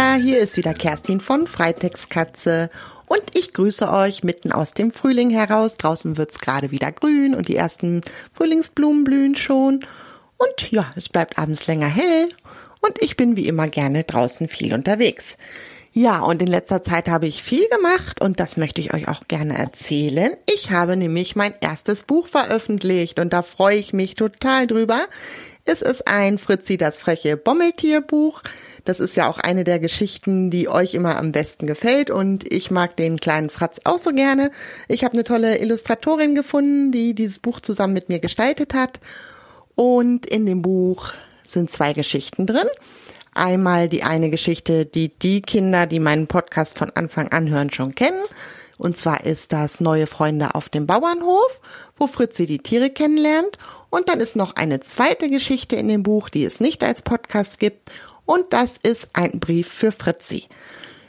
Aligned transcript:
Kinder, 0.00 0.14
hier 0.14 0.38
ist 0.38 0.56
wieder 0.56 0.72
Kerstin 0.72 1.20
von 1.20 1.46
Freitextkatze 1.46 2.70
und 3.06 3.22
ich 3.34 3.52
grüße 3.52 3.92
euch 3.92 4.24
mitten 4.24 4.50
aus 4.50 4.72
dem 4.72 4.92
Frühling 4.92 5.28
heraus. 5.28 5.76
Draußen 5.76 6.16
wird's 6.16 6.38
gerade 6.38 6.70
wieder 6.70 6.90
grün 6.90 7.34
und 7.34 7.48
die 7.48 7.56
ersten 7.56 8.00
Frühlingsblumen 8.32 9.04
blühen 9.04 9.36
schon. 9.36 9.84
Und 10.38 10.70
ja, 10.70 10.90
es 10.96 11.10
bleibt 11.10 11.38
abends 11.38 11.66
länger 11.66 11.88
hell 11.88 12.30
und 12.80 13.02
ich 13.02 13.18
bin 13.18 13.36
wie 13.36 13.46
immer 13.46 13.68
gerne 13.68 14.04
draußen 14.04 14.48
viel 14.48 14.72
unterwegs. 14.72 15.36
Ja, 15.92 16.20
und 16.20 16.40
in 16.40 16.48
letzter 16.48 16.82
Zeit 16.82 17.08
habe 17.08 17.26
ich 17.26 17.42
viel 17.42 17.68
gemacht 17.68 18.22
und 18.22 18.40
das 18.40 18.56
möchte 18.56 18.80
ich 18.80 18.94
euch 18.94 19.08
auch 19.08 19.28
gerne 19.28 19.58
erzählen. 19.58 20.32
Ich 20.46 20.70
habe 20.70 20.96
nämlich 20.96 21.36
mein 21.36 21.52
erstes 21.60 22.04
Buch 22.04 22.26
veröffentlicht 22.26 23.18
und 23.18 23.34
da 23.34 23.42
freue 23.42 23.76
ich 23.76 23.92
mich 23.92 24.14
total 24.14 24.66
drüber. 24.66 25.06
Es 25.66 25.82
ist 25.82 26.06
ein 26.06 26.38
Fritzi 26.38 26.78
das 26.78 26.96
freche 26.96 27.36
Bommeltierbuch. 27.36 28.42
Das 28.84 29.00
ist 29.00 29.16
ja 29.16 29.28
auch 29.28 29.38
eine 29.38 29.64
der 29.64 29.78
Geschichten, 29.78 30.50
die 30.50 30.68
euch 30.68 30.94
immer 30.94 31.16
am 31.16 31.32
besten 31.32 31.66
gefällt 31.66 32.10
und 32.10 32.50
ich 32.52 32.70
mag 32.70 32.96
den 32.96 33.18
kleinen 33.18 33.50
Fratz 33.50 33.80
auch 33.84 33.98
so 33.98 34.12
gerne. 34.12 34.50
Ich 34.88 35.04
habe 35.04 35.14
eine 35.14 35.24
tolle 35.24 35.58
Illustratorin 35.58 36.34
gefunden, 36.34 36.92
die 36.92 37.14
dieses 37.14 37.38
Buch 37.38 37.60
zusammen 37.60 37.94
mit 37.94 38.08
mir 38.08 38.20
gestaltet 38.20 38.74
hat 38.74 39.00
und 39.74 40.26
in 40.26 40.46
dem 40.46 40.62
Buch 40.62 41.12
sind 41.46 41.70
zwei 41.70 41.92
Geschichten 41.92 42.46
drin. 42.46 42.68
Einmal 43.32 43.88
die 43.88 44.02
eine 44.02 44.30
Geschichte, 44.30 44.86
die 44.86 45.16
die 45.16 45.40
Kinder, 45.42 45.86
die 45.86 46.00
meinen 46.00 46.26
Podcast 46.26 46.76
von 46.76 46.90
Anfang 46.90 47.28
an 47.28 47.48
hören, 47.48 47.70
schon 47.70 47.94
kennen. 47.94 48.22
Und 48.76 48.96
zwar 48.96 49.24
ist 49.24 49.52
das 49.52 49.80
Neue 49.80 50.06
Freunde 50.06 50.54
auf 50.54 50.70
dem 50.70 50.86
Bauernhof, 50.86 51.60
wo 51.96 52.06
Fritzi 52.06 52.46
die 52.46 52.58
Tiere 52.58 52.90
kennenlernt. 52.90 53.58
Und 53.90 54.08
dann 54.08 54.20
ist 54.20 54.36
noch 54.36 54.56
eine 54.56 54.80
zweite 54.80 55.28
Geschichte 55.28 55.76
in 55.76 55.88
dem 55.88 56.02
Buch, 56.02 56.30
die 56.30 56.44
es 56.44 56.60
nicht 56.60 56.82
als 56.82 57.02
Podcast 57.02 57.58
gibt. 57.58 57.90
Und 58.30 58.52
das 58.52 58.76
ist 58.80 59.08
ein 59.14 59.40
Brief 59.40 59.66
für 59.66 59.90
Fritzi. 59.90 60.44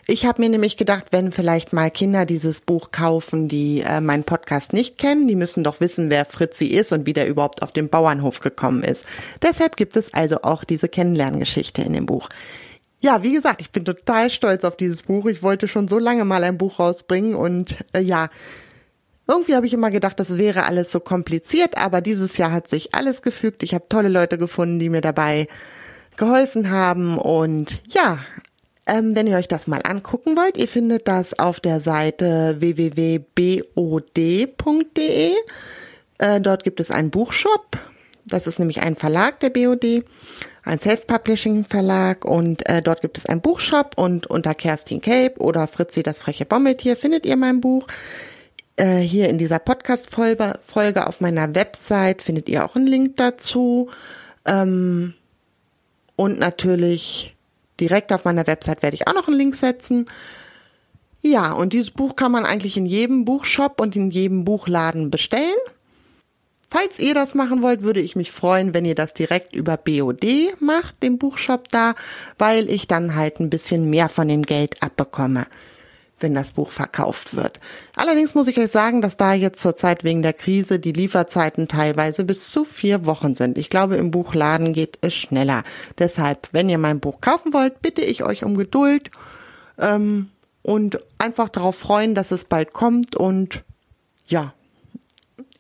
Ich 0.08 0.25
habe 0.25 0.41
mir 0.41 0.50
nämlich 0.50 0.75
gedacht, 0.75 1.05
wenn 1.11 1.31
vielleicht 1.31 1.72
mal 1.72 1.91
Kinder 1.91 2.25
dieses 2.25 2.61
Buch 2.61 2.89
kaufen, 2.89 3.47
die 3.47 3.81
äh, 3.81 4.02
meinen 4.02 4.23
Podcast 4.23 4.73
nicht 4.73 4.97
kennen, 4.97 5.27
die 5.27 5.36
müssen 5.36 5.64
doch 5.64 5.81
wissen, 5.81 6.09
wer 6.09 6.25
Fritzi 6.25 6.66
ist 6.66 6.92
und 6.92 7.05
wie 7.05 7.14
der 7.14 7.27
überhaupt 7.27 7.61
auf 7.61 7.72
den 7.72 7.89
Bauernhof 7.89 8.39
gekommen 8.39 8.81
ist. 8.81 9.05
Deshalb 9.44 9.77
gibt 9.77 9.95
es 9.97 10.16
also 10.16 10.38
auch 10.42 10.64
diese 10.64 10.89
Kennenlerngeschichte 10.89 11.83
in 11.83 11.94
dem 11.94 12.08
Buch. 12.08 12.27
Ja, 13.02 13.22
wie 13.22 13.33
gesagt, 13.33 13.61
ich 13.61 13.69
bin 13.69 13.86
total 13.86 14.31
stolz 14.31 14.64
auf 14.64 14.75
dieses 14.75 15.03
Buch. 15.03 15.27
Ich 15.27 15.44
wollte 15.44 15.67
schon 15.67 15.88
so 15.88 15.99
lange 15.99 16.25
mal 16.25 16.44
ein 16.44 16.58
Buch 16.58 16.80
rausbringen 16.80 17.36
und 17.36 17.77
äh, 17.94 18.02
ja, 18.02 18.31
irgendwie 19.27 19.53
habe 19.53 19.67
ich 19.67 19.73
immer 19.73 19.92
gedacht, 19.92 20.19
das 20.19 20.39
wäre 20.39 20.64
alles 20.64 20.92
so 20.92 20.99
kompliziert, 20.99 21.77
aber 21.77 22.02
dieses 22.02 22.38
Jahr 22.38 22.52
hat 22.52 22.67
sich 22.67 22.95
alles 22.95 23.22
gefügt. 23.22 23.61
Ich 23.61 23.75
habe 23.75 23.86
tolle 23.89 24.09
Leute 24.09 24.39
gefunden, 24.39 24.80
die 24.80 24.89
mir 24.89 25.02
dabei 25.02 25.47
geholfen 26.17 26.70
haben 26.70 27.17
und 27.17 27.81
ja, 27.90 28.20
ähm, 28.88 29.16
wenn 29.16 29.28
ihr 29.28 29.38
euch 29.38 29.48
das 29.48 29.67
mal 29.67 29.81
angucken 29.84 30.36
wollt, 30.36 30.58
ihr 30.58 30.67
findet 30.67 31.08
das 31.08 31.38
auf 31.38 31.59
der 31.59 31.80
Seite 31.80 32.58
www.bod.de. 32.59 33.72
Äh, 36.17 36.42
dort 36.42 36.64
gibt 36.64 36.80
es 36.80 36.92
einen 36.92 37.12
Buchshop. 37.12 37.78
Das 38.26 38.48
ist 38.48 38.59
nämlich 38.59 38.82
ein 38.82 38.95
Verlag 38.95 39.39
der 39.39 39.50
BOD, 39.50 40.04
ein 40.64 40.80
Self-Publishing-Verlag 40.80 42.23
und 42.26 42.67
äh, 42.70 42.82
dort 42.82 43.02
gibt 43.02 43.17
es 43.17 43.26
einen 43.26 43.42
Buchshop 43.42 43.98
und 43.98 44.28
unter 44.28 44.54
Kerstin 44.54 45.02
Cape 45.02 45.39
oder 45.39 45.67
Fritzi 45.67 46.04
das 46.04 46.20
freche 46.20 46.45
Bommeltier 46.45 46.98
findet 46.98 47.26
ihr 47.26 47.36
mein 47.36 47.62
Buch. 47.62 47.88
Äh, 48.76 49.00
hier 49.00 49.30
in 49.30 49.38
dieser 49.38 49.59
Podcast-Folge 49.59 50.59
Folge 50.64 51.08
auf 51.08 51.20
meiner 51.20 51.56
Website 51.56 52.22
findet 52.22 52.48
ihr 52.48 52.66
auch 52.66 52.76
einen 52.76 52.88
Link 52.88 53.17
dazu. 53.17 53.89
Ähm, 54.45 55.14
und 56.21 56.37
natürlich 56.37 57.36
direkt 57.80 58.14
auf 58.14 58.26
meiner 58.26 58.45
Website 58.45 58.83
werde 58.83 58.93
ich 58.93 59.08
auch 59.08 59.15
noch 59.15 59.27
einen 59.27 59.37
Link 59.37 59.55
setzen. 59.55 60.05
Ja, 61.23 61.52
und 61.52 61.73
dieses 61.73 61.89
Buch 61.89 62.15
kann 62.15 62.32
man 62.32 62.45
eigentlich 62.45 62.77
in 62.77 62.86
jedem 62.86 63.26
Buchshop 63.26 63.82
und 63.82 63.95
in 63.95 64.11
jedem 64.11 64.45
Buchladen 64.45 65.10
bestellen. 65.10 65.58
Falls 66.70 66.99
ihr 66.99 67.15
das 67.15 67.33
machen 67.33 67.64
wollt, 67.64 67.81
würde 67.81 68.02
ich 68.02 68.15
mich 68.15 68.31
freuen, 68.31 68.76
wenn 68.76 68.86
ihr 68.86 68.93
das 68.93 69.15
direkt 69.15 69.55
über 69.55 69.77
BOD 69.77 70.60
macht, 70.60 71.02
dem 71.02 71.17
Buchshop 71.17 71.70
da, 71.70 71.95
weil 72.37 72.70
ich 72.70 72.86
dann 72.86 73.15
halt 73.15 73.39
ein 73.39 73.49
bisschen 73.49 73.89
mehr 73.89 74.08
von 74.08 74.27
dem 74.27 74.43
Geld 74.43 74.83
abbekomme 74.83 75.48
wenn 76.21 76.33
das 76.33 76.52
Buch 76.52 76.71
verkauft 76.71 77.36
wird. 77.36 77.59
Allerdings 77.95 78.36
muss 78.36 78.48
ich 78.48 78.58
euch 78.58 78.71
sagen, 78.71 79.02
dass 79.02 79.17
da 79.17 79.33
jetzt 79.33 79.61
zurzeit 79.61 80.04
wegen 80.04 80.21
der 80.21 80.33
Krise 80.33 80.80
die 80.80 80.92
Lieferzeiten 80.92 81.67
teilweise 81.67 82.23
bis 82.23 82.52
zu 82.52 82.64
vier 82.64 83.05
Wochen 83.05 83.36
sind. 83.36 83.58
Ich 83.58 83.70
glaube, 83.70 83.95
im 83.95 84.11
Buchladen 84.11 84.73
geht 84.73 84.98
es 85.02 85.14
schneller. 85.14 85.64
Deshalb, 85.98 86.49
wenn 86.52 86.70
ihr 86.70 86.77
mein 86.77 86.99
Buch 86.99 87.21
kaufen 87.21 87.54
wollt, 87.54 87.81
bitte 87.81 88.02
ich 88.02 88.23
euch 88.23 88.43
um 88.43 88.58
Geduld 88.58 89.11
ähm, 89.80 90.30
und 90.61 90.99
einfach 91.17 91.49
darauf 91.49 91.77
freuen, 91.77 92.15
dass 92.15 92.31
es 92.31 92.45
bald 92.45 92.73
kommt 92.73 93.15
und 93.15 93.64
ja, 94.27 94.54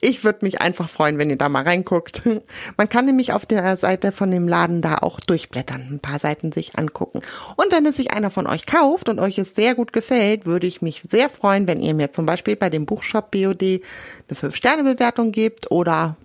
ich 0.01 0.23
würde 0.23 0.39
mich 0.41 0.61
einfach 0.61 0.89
freuen, 0.89 1.19
wenn 1.19 1.29
ihr 1.29 1.37
da 1.37 1.47
mal 1.47 1.63
reinguckt. 1.63 2.23
Man 2.77 2.89
kann 2.89 3.05
nämlich 3.05 3.33
auf 3.33 3.45
der 3.45 3.77
Seite 3.77 4.11
von 4.11 4.31
dem 4.31 4.47
Laden 4.47 4.81
da 4.81 4.97
auch 4.97 5.19
durchblättern, 5.19 5.87
ein 5.91 5.99
paar 5.99 6.19
Seiten 6.19 6.51
sich 6.51 6.77
angucken. 6.77 7.21
Und 7.55 7.71
wenn 7.71 7.85
es 7.85 7.97
sich 7.97 8.11
einer 8.11 8.31
von 8.31 8.47
euch 8.47 8.65
kauft 8.65 9.09
und 9.09 9.19
euch 9.19 9.37
es 9.37 9.55
sehr 9.55 9.75
gut 9.75 9.93
gefällt, 9.93 10.45
würde 10.45 10.65
ich 10.65 10.81
mich 10.81 11.03
sehr 11.07 11.29
freuen, 11.29 11.67
wenn 11.67 11.81
ihr 11.81 11.93
mir 11.93 12.11
zum 12.11 12.25
Beispiel 12.25 12.55
bei 12.55 12.69
dem 12.71 12.87
Buchshop 12.87 13.31
BOD 13.31 13.61
eine 13.61 14.37
5-Sterne-Bewertung 14.37 15.31
gebt 15.31 15.69
oder 15.69 16.17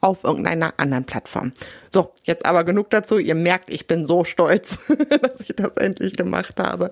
auf 0.00 0.24
irgendeiner 0.24 0.74
anderen 0.78 1.04
Plattform. 1.04 1.52
So, 1.90 2.12
jetzt 2.24 2.46
aber 2.46 2.64
genug 2.64 2.90
dazu. 2.90 3.18
Ihr 3.18 3.34
merkt, 3.34 3.70
ich 3.70 3.86
bin 3.86 4.06
so 4.06 4.24
stolz, 4.24 4.78
dass 5.22 5.40
ich 5.40 5.54
das 5.54 5.76
endlich 5.76 6.16
gemacht 6.16 6.58
habe. 6.58 6.90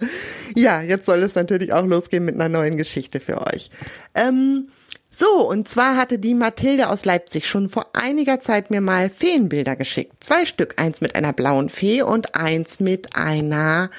Ja, 0.54 0.82
jetzt 0.82 1.06
soll 1.06 1.22
es 1.22 1.34
natürlich 1.34 1.72
auch 1.72 1.86
losgehen 1.86 2.24
mit 2.24 2.34
einer 2.34 2.48
neuen 2.48 2.76
Geschichte 2.76 3.18
für 3.18 3.46
euch. 3.46 3.70
Ähm, 4.14 4.68
so, 5.10 5.48
und 5.48 5.68
zwar 5.68 5.96
hatte 5.96 6.18
die 6.18 6.34
Mathilde 6.34 6.90
aus 6.90 7.04
Leipzig 7.04 7.46
schon 7.46 7.70
vor 7.70 7.86
einiger 7.94 8.40
Zeit 8.40 8.70
mir 8.70 8.82
mal 8.82 9.08
Feenbilder 9.08 9.74
geschickt. 9.74 10.12
Zwei 10.20 10.44
Stück, 10.44 10.74
eins 10.76 11.00
mit 11.00 11.14
einer 11.14 11.32
blauen 11.32 11.70
Fee 11.70 12.02
und 12.02 12.34
eins 12.34 12.78
mit 12.78 13.16
einer 13.16 13.90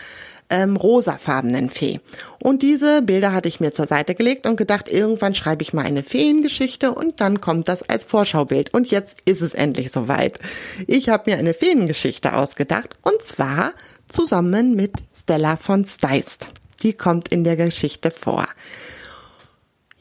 ähm, 0.49 0.75
rosafarbenen 0.75 1.69
Fee. 1.69 1.99
Und 2.41 2.61
diese 2.61 3.01
Bilder 3.01 3.33
hatte 3.33 3.49
ich 3.49 3.59
mir 3.59 3.71
zur 3.71 3.87
Seite 3.87 4.15
gelegt 4.15 4.45
und 4.45 4.55
gedacht, 4.55 4.87
irgendwann 4.87 5.35
schreibe 5.35 5.63
ich 5.63 5.73
mal 5.73 5.85
eine 5.85 6.03
Feengeschichte 6.03 6.91
und 6.91 7.21
dann 7.21 7.41
kommt 7.41 7.67
das 7.67 7.83
als 7.83 8.03
Vorschaubild. 8.03 8.73
Und 8.73 8.91
jetzt 8.91 9.17
ist 9.25 9.41
es 9.41 9.53
endlich 9.53 9.91
soweit. 9.91 10.39
Ich 10.87 11.09
habe 11.09 11.31
mir 11.31 11.37
eine 11.37 11.53
Feengeschichte 11.53 12.33
ausgedacht 12.33 12.95
und 13.01 13.21
zwar 13.23 13.73
zusammen 14.07 14.75
mit 14.75 14.93
Stella 15.15 15.57
von 15.57 15.85
Steist. 15.85 16.47
Die 16.83 16.93
kommt 16.93 17.27
in 17.29 17.43
der 17.43 17.55
Geschichte 17.55 18.11
vor. 18.11 18.47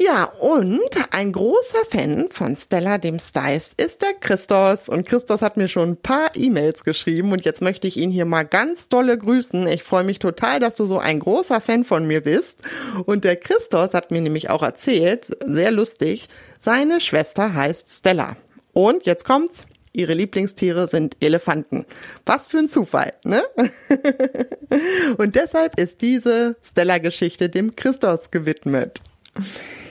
Ja, 0.01 0.25
und 0.39 0.81
ein 1.11 1.33
großer 1.33 1.85
Fan 1.91 2.29
von 2.29 2.57
Stella 2.57 2.99
dem 2.99 3.19
Stice 3.19 3.73
ist 3.77 4.01
der 4.01 4.15
Christos. 4.15 4.89
Und 4.89 5.05
Christos 5.05 5.43
hat 5.43 5.57
mir 5.57 5.67
schon 5.67 5.91
ein 5.91 5.97
paar 5.97 6.31
E-Mails 6.37 6.85
geschrieben 6.85 7.33
und 7.33 7.45
jetzt 7.45 7.63
möchte 7.63 7.89
ich 7.89 7.97
ihn 7.97 8.13
hier 8.13 8.25
mal 8.25 8.45
ganz 8.45 8.89
dolle 8.89 9.19
grüßen. 9.19 9.67
Ich 9.67 9.83
freue 9.83 10.05
mich 10.05 10.21
total, 10.21 10.61
dass 10.61 10.77
du 10.77 10.87
so 10.87 11.01
ein 11.01 11.19
großer 11.19 11.61
Fan 11.61 11.83
von 11.83 12.07
mir 12.07 12.21
bist. 12.21 12.63
Und 13.07 13.25
der 13.25 13.35
Christos 13.35 13.93
hat 13.93 14.13
mir 14.13 14.21
nämlich 14.21 14.51
auch 14.51 14.63
erzählt, 14.63 15.37
sehr 15.45 15.73
lustig, 15.73 16.29
seine 16.61 17.01
Schwester 17.01 17.55
heißt 17.55 17.91
Stella. 17.91 18.37
Und 18.73 19.05
jetzt 19.05 19.25
kommt's. 19.25 19.67
Ihre 19.93 20.15
Lieblingstiere 20.15 20.87
sind 20.87 21.17
Elefanten. 21.19 21.85
Was 22.25 22.47
für 22.47 22.59
ein 22.59 22.69
Zufall, 22.69 23.15
ne? 23.25 23.43
und 25.19 25.35
deshalb 25.35 25.77
ist 25.81 26.03
diese 26.03 26.55
Stella-Geschichte 26.63 27.49
dem 27.49 27.75
Christos 27.75 28.31
gewidmet. 28.31 29.01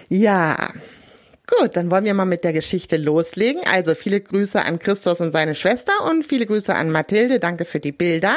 Ja. 0.10 0.72
Gut, 1.48 1.78
dann 1.78 1.90
wollen 1.90 2.04
wir 2.04 2.14
mal 2.14 2.26
mit 2.26 2.44
der 2.44 2.54
Geschichte 2.54 2.98
loslegen. 2.98 3.62
Also 3.66 3.96
viele 3.96 4.20
Grüße 4.20 4.64
an 4.64 4.80
Christus 4.80 5.22
und 5.22 5.32
seine 5.32 5.56
Schwester 5.56 5.94
und 6.10 6.26
viele 6.26 6.46
Grüße 6.46 6.76
an 6.76 6.92
Mathilde. 6.92 7.40
Danke 7.40 7.66
für 7.66 7.80
die 7.80 7.94
Bilder. 7.94 8.36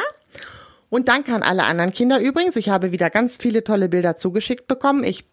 Und 0.91 1.09
danke 1.09 1.33
an 1.35 1.43
alle 1.43 1.65
anderen 1.65 1.93
Kinder 1.93 2.21
übrigens. 2.21 2.57
Ich 2.57 2.69
habe 2.69 2.93
wieder 2.93 3.11
ganz 3.11 3.37
viele 3.37 3.65
tolle 3.65 3.89
Bilder 3.89 4.17
zugeschickt 4.17 4.69
bekommen. 4.69 5.03
Ich 5.05 5.25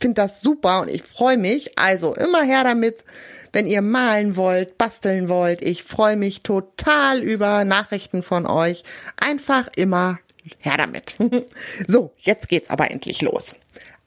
finde 0.00 0.14
das 0.14 0.40
super 0.40 0.82
und 0.82 0.88
ich 0.88 1.02
freue 1.02 1.36
mich. 1.36 1.78
Also 1.78 2.14
immer 2.14 2.42
her 2.42 2.64
damit, 2.64 3.04
wenn 3.52 3.66
ihr 3.66 3.82
malen 3.82 4.36
wollt, 4.36 4.78
basteln 4.78 5.28
wollt. 5.28 5.62
Ich 5.62 5.82
freue 5.82 6.16
mich 6.16 6.42
total 6.42 7.22
über 7.22 7.64
Nachrichten 7.64 8.22
von 8.22 8.46
euch. 8.46 8.84
Einfach 9.16 9.68
immer 9.76 10.18
her 10.58 10.76
damit. 10.76 11.16
so, 11.88 12.12
jetzt 12.18 12.48
geht's 12.48 12.70
aber 12.70 12.90
endlich 12.90 13.22
los. 13.22 13.54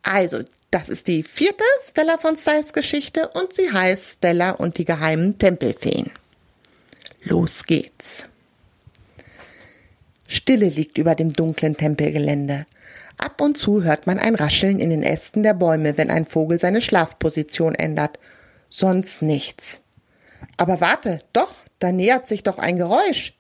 Also, 0.03 0.44
das 0.71 0.89
ist 0.89 1.07
die 1.07 1.24
vierte 1.24 1.63
Stella 1.83 2.18
von 2.18 2.38
Styles 2.38 2.74
Geschichte 2.74 3.27
und 3.30 3.53
sie 3.53 3.71
heißt 3.71 4.18
Stella 4.18 4.51
und 4.51 4.77
die 4.77 4.86
geheimen 4.86 5.38
Tempelfeen. 5.38 6.12
Los 7.24 7.65
geht's. 7.65 8.25
Stille 10.27 10.69
liegt 10.69 10.98
über 10.98 11.13
dem 11.13 11.33
dunklen 11.33 11.75
Tempelgelände. 11.75 12.65
Ab 13.18 13.42
und 13.42 13.57
zu 13.57 13.83
hört 13.83 14.07
man 14.07 14.18
ein 14.18 14.36
Rascheln 14.36 14.80
in 14.80 14.89
den 14.89 15.03
Ästen 15.03 15.44
der 15.44 15.53
Bäume, 15.53 15.98
wenn 15.98 16.09
ein 16.09 16.25
Vogel 16.25 16.57
seine 16.57 16.81
Schlafposition 16.81 17.75
ändert. 17.75 18.18
Sonst 18.69 19.21
nichts. 19.21 19.81
Aber 20.57 20.81
warte, 20.81 21.19
doch, 21.33 21.54
da 21.80 21.92
nähert 21.92 22.27
sich 22.27 22.44
doch 22.44 22.57
ein 22.57 22.77
Geräusch. 22.77 23.33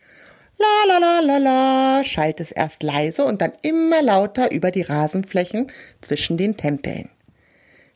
La 0.61 0.85
la 0.87 0.97
la 0.99 1.19
la 1.21 1.37
la, 1.37 2.03
schallt 2.03 2.39
es 2.39 2.51
erst 2.51 2.83
leise 2.83 3.25
und 3.25 3.41
dann 3.41 3.53
immer 3.63 4.01
lauter 4.03 4.51
über 4.51 4.69
die 4.69 4.83
Rasenflächen 4.83 5.71
zwischen 6.01 6.37
den 6.37 6.55
Tempeln. 6.55 7.09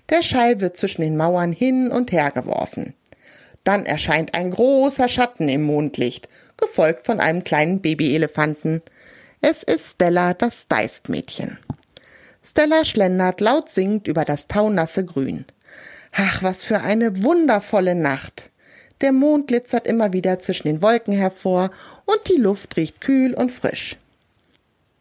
Der 0.10 0.24
Schall 0.24 0.62
wird 0.62 0.78
zwischen 0.78 1.02
den 1.02 1.18
Mauern 1.18 1.52
hin 1.52 1.92
und 1.92 2.12
her 2.12 2.32
geworfen. 2.32 2.96
Dann 3.64 3.86
erscheint 3.86 4.34
ein 4.34 4.50
großer 4.52 5.10
Schatten 5.10 5.48
im 5.50 5.64
Mondlicht, 5.64 6.28
gefolgt 6.58 7.06
von 7.06 7.20
einem 7.20 7.44
kleinen 7.44 7.82
Babyelefanten. 7.82 8.82
Es 9.42 9.62
ist 9.62 9.92
Stella, 9.92 10.34
das 10.34 10.68
Deist-Mädchen. 10.68 11.60
Stella 12.44 12.86
schlendert 12.86 13.42
laut 13.42 13.72
singend 13.72 14.08
über 14.08 14.26
das 14.26 14.48
taunasse 14.48 15.06
Grün. 15.06 15.46
Ach, 16.14 16.42
was 16.42 16.64
für 16.64 16.82
eine 16.82 17.24
wundervolle 17.24 17.96
Nacht. 17.96 18.50
Der 19.06 19.12
Mond 19.12 19.50
glitzert 19.50 19.86
immer 19.86 20.14
wieder 20.14 20.40
zwischen 20.40 20.68
den 20.68 20.82
Wolken 20.82 21.14
hervor 21.14 21.70
und 22.06 22.28
die 22.28 22.42
Luft 22.42 22.76
riecht 22.76 23.02
kühl 23.02 23.36
und 23.36 23.52
frisch. 23.52 23.98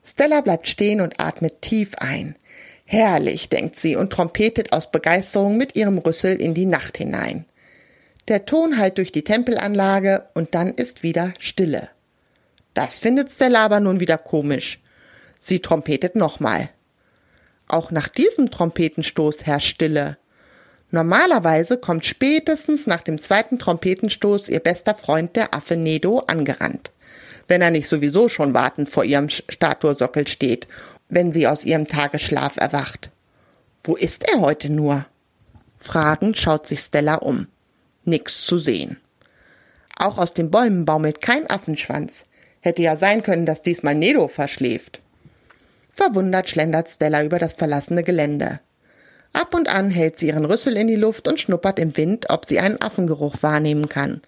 Stella 0.04 0.42
bleibt 0.42 0.68
stehen 0.68 1.00
und 1.00 1.18
atmet 1.18 1.62
tief 1.62 1.94
ein. 1.96 2.36
Herrlich, 2.84 3.48
denkt 3.48 3.78
sie 3.78 3.96
und 3.96 4.12
trompetet 4.12 4.74
aus 4.74 4.90
Begeisterung 4.90 5.56
mit 5.56 5.74
ihrem 5.74 5.96
Rüssel 5.96 6.38
in 6.38 6.52
die 6.52 6.66
Nacht 6.66 6.98
hinein. 6.98 7.46
Der 8.28 8.44
Ton 8.44 8.76
hallt 8.76 8.98
durch 8.98 9.10
die 9.10 9.24
Tempelanlage 9.24 10.28
und 10.34 10.54
dann 10.54 10.74
ist 10.74 11.02
wieder 11.02 11.32
Stille. 11.38 11.88
Das 12.74 12.98
findet 12.98 13.32
Stella 13.32 13.64
aber 13.64 13.80
nun 13.80 14.00
wieder 14.00 14.18
komisch. 14.18 14.82
Sie 15.40 15.60
trompetet 15.60 16.14
nochmal. 16.14 16.68
Auch 17.68 17.90
nach 17.90 18.08
diesem 18.08 18.50
Trompetenstoß 18.50 19.46
herrscht 19.46 19.76
Stille. 19.76 20.18
Normalerweise 20.94 21.76
kommt 21.76 22.06
spätestens 22.06 22.86
nach 22.86 23.02
dem 23.02 23.20
zweiten 23.20 23.58
Trompetenstoß 23.58 24.48
ihr 24.48 24.60
bester 24.60 24.94
Freund 24.94 25.34
der 25.34 25.52
Affe 25.52 25.74
Nedo 25.74 26.20
angerannt, 26.20 26.92
wenn 27.48 27.60
er 27.62 27.72
nicht 27.72 27.88
sowieso 27.88 28.28
schon 28.28 28.54
wartend 28.54 28.88
vor 28.88 29.02
ihrem 29.02 29.28
Statuesockel 29.28 30.28
steht, 30.28 30.68
wenn 31.08 31.32
sie 31.32 31.48
aus 31.48 31.64
ihrem 31.64 31.88
Tagesschlaf 31.88 32.58
erwacht. 32.58 33.10
Wo 33.82 33.96
ist 33.96 34.22
er 34.28 34.40
heute 34.40 34.70
nur? 34.70 35.04
Fragend 35.78 36.38
schaut 36.38 36.68
sich 36.68 36.78
Stella 36.78 37.16
um. 37.16 37.48
Nix 38.04 38.46
zu 38.46 38.58
sehen. 38.58 38.98
Auch 39.98 40.16
aus 40.16 40.32
den 40.32 40.52
Bäumen 40.52 40.84
baumelt 40.84 41.20
kein 41.20 41.50
Affenschwanz. 41.50 42.26
Hätte 42.60 42.82
ja 42.82 42.96
sein 42.96 43.24
können, 43.24 43.46
dass 43.46 43.62
diesmal 43.62 43.96
Nedo 43.96 44.28
verschläft. 44.28 45.00
Verwundert 45.92 46.48
schlendert 46.48 46.88
Stella 46.88 47.24
über 47.24 47.40
das 47.40 47.54
verlassene 47.54 48.04
Gelände. 48.04 48.60
Ab 49.34 49.52
und 49.52 49.68
an 49.68 49.90
hält 49.90 50.18
sie 50.18 50.28
ihren 50.28 50.44
Rüssel 50.44 50.76
in 50.76 50.86
die 50.86 50.94
Luft 50.94 51.26
und 51.26 51.40
schnuppert 51.40 51.80
im 51.80 51.96
Wind, 51.96 52.30
ob 52.30 52.46
sie 52.46 52.60
einen 52.60 52.80
Affengeruch 52.80 53.42
wahrnehmen 53.42 53.88
kann. 53.88 54.22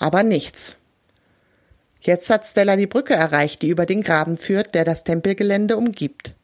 Aber 0.00 0.24
nichts. 0.24 0.74
Jetzt 2.00 2.28
hat 2.30 2.44
Stella 2.44 2.74
die 2.74 2.88
Brücke 2.88 3.14
erreicht, 3.14 3.62
die 3.62 3.68
über 3.68 3.86
den 3.86 4.02
Graben 4.02 4.36
führt, 4.36 4.74
der 4.74 4.84
das 4.84 5.04
Tempelgelände 5.04 5.76
umgibt. 5.76 6.34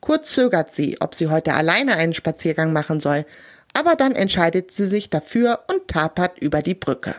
Kurz 0.00 0.32
zögert 0.32 0.72
sie, 0.72 0.98
ob 1.00 1.14
sie 1.14 1.28
heute 1.28 1.54
alleine 1.54 1.96
einen 1.96 2.14
Spaziergang 2.14 2.74
machen 2.74 3.00
soll, 3.00 3.24
aber 3.72 3.96
dann 3.96 4.12
entscheidet 4.12 4.70
sie 4.70 4.86
sich 4.86 5.08
dafür 5.08 5.60
und 5.68 5.88
tapert 5.88 6.38
über 6.38 6.60
die 6.60 6.74
Brücke. 6.74 7.14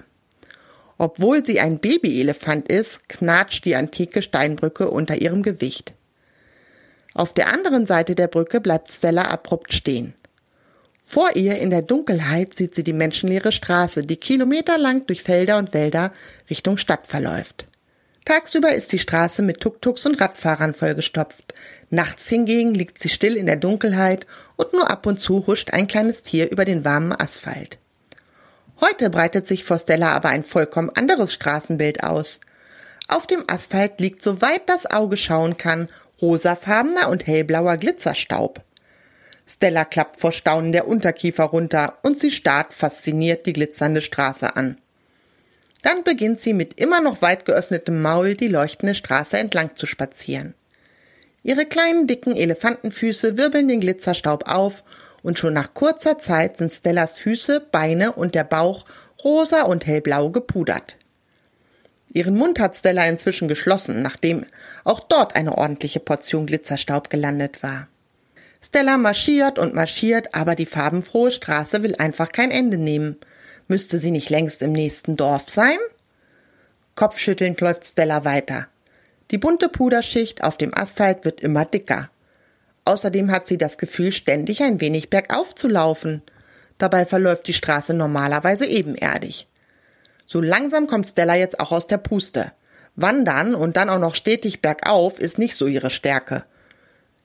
Obwohl 1.00 1.44
sie 1.44 1.59
ein 1.59 1.79
Babyelefant 1.79 2.68
ist, 2.68 3.09
knatscht 3.09 3.65
die 3.65 3.75
antike 3.75 4.21
Steinbrücke 4.21 4.91
unter 4.91 5.19
ihrem 5.19 5.41
Gewicht. 5.41 5.95
Auf 7.13 7.33
der 7.33 7.47
anderen 7.53 7.85
Seite 7.85 8.15
der 8.15 8.27
Brücke 8.27 8.61
bleibt 8.61 8.91
Stella 8.91 9.23
abrupt 9.23 9.73
stehen. 9.73 10.13
Vor 11.03 11.35
ihr 11.35 11.57
in 11.57 11.71
der 11.71 11.81
Dunkelheit 11.81 12.55
sieht 12.55 12.73
sie 12.73 12.83
die 12.83 12.93
menschenleere 12.93 13.51
Straße, 13.51 14.03
die 14.03 14.15
kilometerlang 14.15 15.05
durch 15.07 15.23
Felder 15.23 15.57
und 15.57 15.73
Wälder 15.73 16.13
Richtung 16.49 16.77
Stadt 16.77 17.07
verläuft. 17.07 17.67
Tagsüber 18.23 18.73
ist 18.73 18.91
die 18.91 18.99
Straße 18.99 19.41
mit 19.41 19.59
Tuk-Tuks 19.59 20.05
und 20.05 20.21
Radfahrern 20.21 20.73
vollgestopft. 20.73 21.53
Nachts 21.89 22.29
hingegen 22.29 22.73
liegt 22.73 23.01
sie 23.01 23.09
still 23.09 23.35
in 23.35 23.47
der 23.47 23.55
Dunkelheit 23.57 24.27
und 24.55 24.71
nur 24.73 24.89
ab 24.89 25.05
und 25.05 25.19
zu 25.19 25.47
huscht 25.47 25.73
ein 25.73 25.87
kleines 25.87 26.21
Tier 26.21 26.49
über 26.49 26.63
den 26.63 26.85
warmen 26.85 27.13
Asphalt. 27.13 27.79
Heute 28.79 29.09
breitet 29.09 29.47
sich 29.47 29.63
vor 29.63 29.79
Stella 29.79 30.13
aber 30.13 30.29
ein 30.29 30.43
vollkommen 30.43 30.91
anderes 30.91 31.33
Straßenbild 31.33 32.03
aus. 32.03 32.39
Auf 33.07 33.27
dem 33.27 33.43
Asphalt 33.47 33.99
liegt, 33.99 34.23
soweit 34.23 34.69
das 34.69 34.89
Auge 34.89 35.17
schauen 35.17 35.57
kann, 35.57 35.89
rosafarbener 36.21 37.09
und 37.09 37.27
hellblauer 37.27 37.77
Glitzerstaub. 37.77 38.62
Stella 39.47 39.85
klappt 39.85 40.19
vor 40.19 40.31
Staunen 40.31 40.71
der 40.71 40.88
Unterkiefer 40.88 41.45
runter 41.45 41.97
und 42.03 42.19
sie 42.19 42.31
starrt 42.31 42.73
fasziniert 42.73 43.45
die 43.45 43.53
glitzernde 43.53 44.01
Straße 44.01 44.56
an. 44.56 44.77
Dann 45.81 46.03
beginnt 46.03 46.39
sie 46.39 46.53
mit 46.53 46.79
immer 46.79 47.01
noch 47.01 47.21
weit 47.21 47.45
geöffnetem 47.45 48.01
Maul 48.01 48.35
die 48.35 48.47
leuchtende 48.47 48.95
Straße 48.95 49.38
entlang 49.38 49.75
zu 49.75 49.85
spazieren. 49.85 50.53
Ihre 51.44 51.65
kleinen 51.65 52.06
dicken 52.06 52.35
Elefantenfüße 52.35 53.35
wirbeln 53.35 53.68
den 53.68 53.79
Glitzerstaub 53.79 54.47
auf 54.47 54.83
und 55.23 55.39
schon 55.39 55.53
nach 55.53 55.73
kurzer 55.73 56.19
Zeit 56.19 56.57
sind 56.57 56.71
Stellas 56.71 57.15
Füße, 57.15 57.59
Beine 57.71 58.12
und 58.12 58.35
der 58.35 58.44
Bauch 58.44 58.85
rosa 59.23 59.63
und 59.63 59.88
hellblau 59.88 60.29
gepudert. 60.29 60.97
Ihren 62.13 62.37
Mund 62.37 62.59
hat 62.59 62.75
Stella 62.75 63.05
inzwischen 63.07 63.47
geschlossen, 63.47 64.01
nachdem 64.01 64.45
auch 64.83 64.99
dort 64.99 65.35
eine 65.35 65.57
ordentliche 65.57 65.99
Portion 65.99 66.45
Glitzerstaub 66.45 67.09
gelandet 67.09 67.63
war. 67.63 67.87
Stella 68.61 68.97
marschiert 68.97 69.57
und 69.57 69.73
marschiert, 69.73 70.35
aber 70.35 70.55
die 70.55 70.65
farbenfrohe 70.65 71.31
Straße 71.31 71.81
will 71.83 71.95
einfach 71.95 72.31
kein 72.31 72.51
Ende 72.51 72.77
nehmen. 72.77 73.17
Müsste 73.67 73.97
sie 73.97 74.11
nicht 74.11 74.29
längst 74.29 74.61
im 74.61 74.73
nächsten 74.73 75.15
Dorf 75.15 75.49
sein? 75.49 75.77
Kopfschüttelnd 76.95 77.59
läuft 77.61 77.85
Stella 77.85 78.25
weiter. 78.25 78.67
Die 79.31 79.37
bunte 79.37 79.69
Puderschicht 79.69 80.43
auf 80.43 80.57
dem 80.57 80.77
Asphalt 80.77 81.23
wird 81.23 81.41
immer 81.41 81.63
dicker. 81.63 82.09
Außerdem 82.83 83.31
hat 83.31 83.47
sie 83.47 83.57
das 83.57 83.77
Gefühl, 83.77 84.11
ständig 84.11 84.61
ein 84.61 84.81
wenig 84.81 85.09
bergauf 85.09 85.55
zu 85.55 85.69
laufen. 85.69 86.21
Dabei 86.77 87.05
verläuft 87.05 87.47
die 87.47 87.53
Straße 87.53 87.93
normalerweise 87.93 88.65
ebenerdig. 88.65 89.47
So 90.31 90.39
langsam 90.39 90.88
kommt 90.88 91.07
Stella 91.07 91.36
jetzt 91.36 91.60
auch 91.60 91.74
aus 91.74 91.88
der 91.88 91.98
Puste. 91.98 92.54
Wandern 92.95 93.54
und 93.54 93.75
dann 93.75 93.89
auch 93.89 94.00
noch 94.00 94.16
stetig 94.16 94.62
bergauf 94.62 95.19
ist 95.19 95.38
nicht 95.38 95.57
so 95.57 95.68
ihre 95.68 95.89
Stärke. 95.89 96.45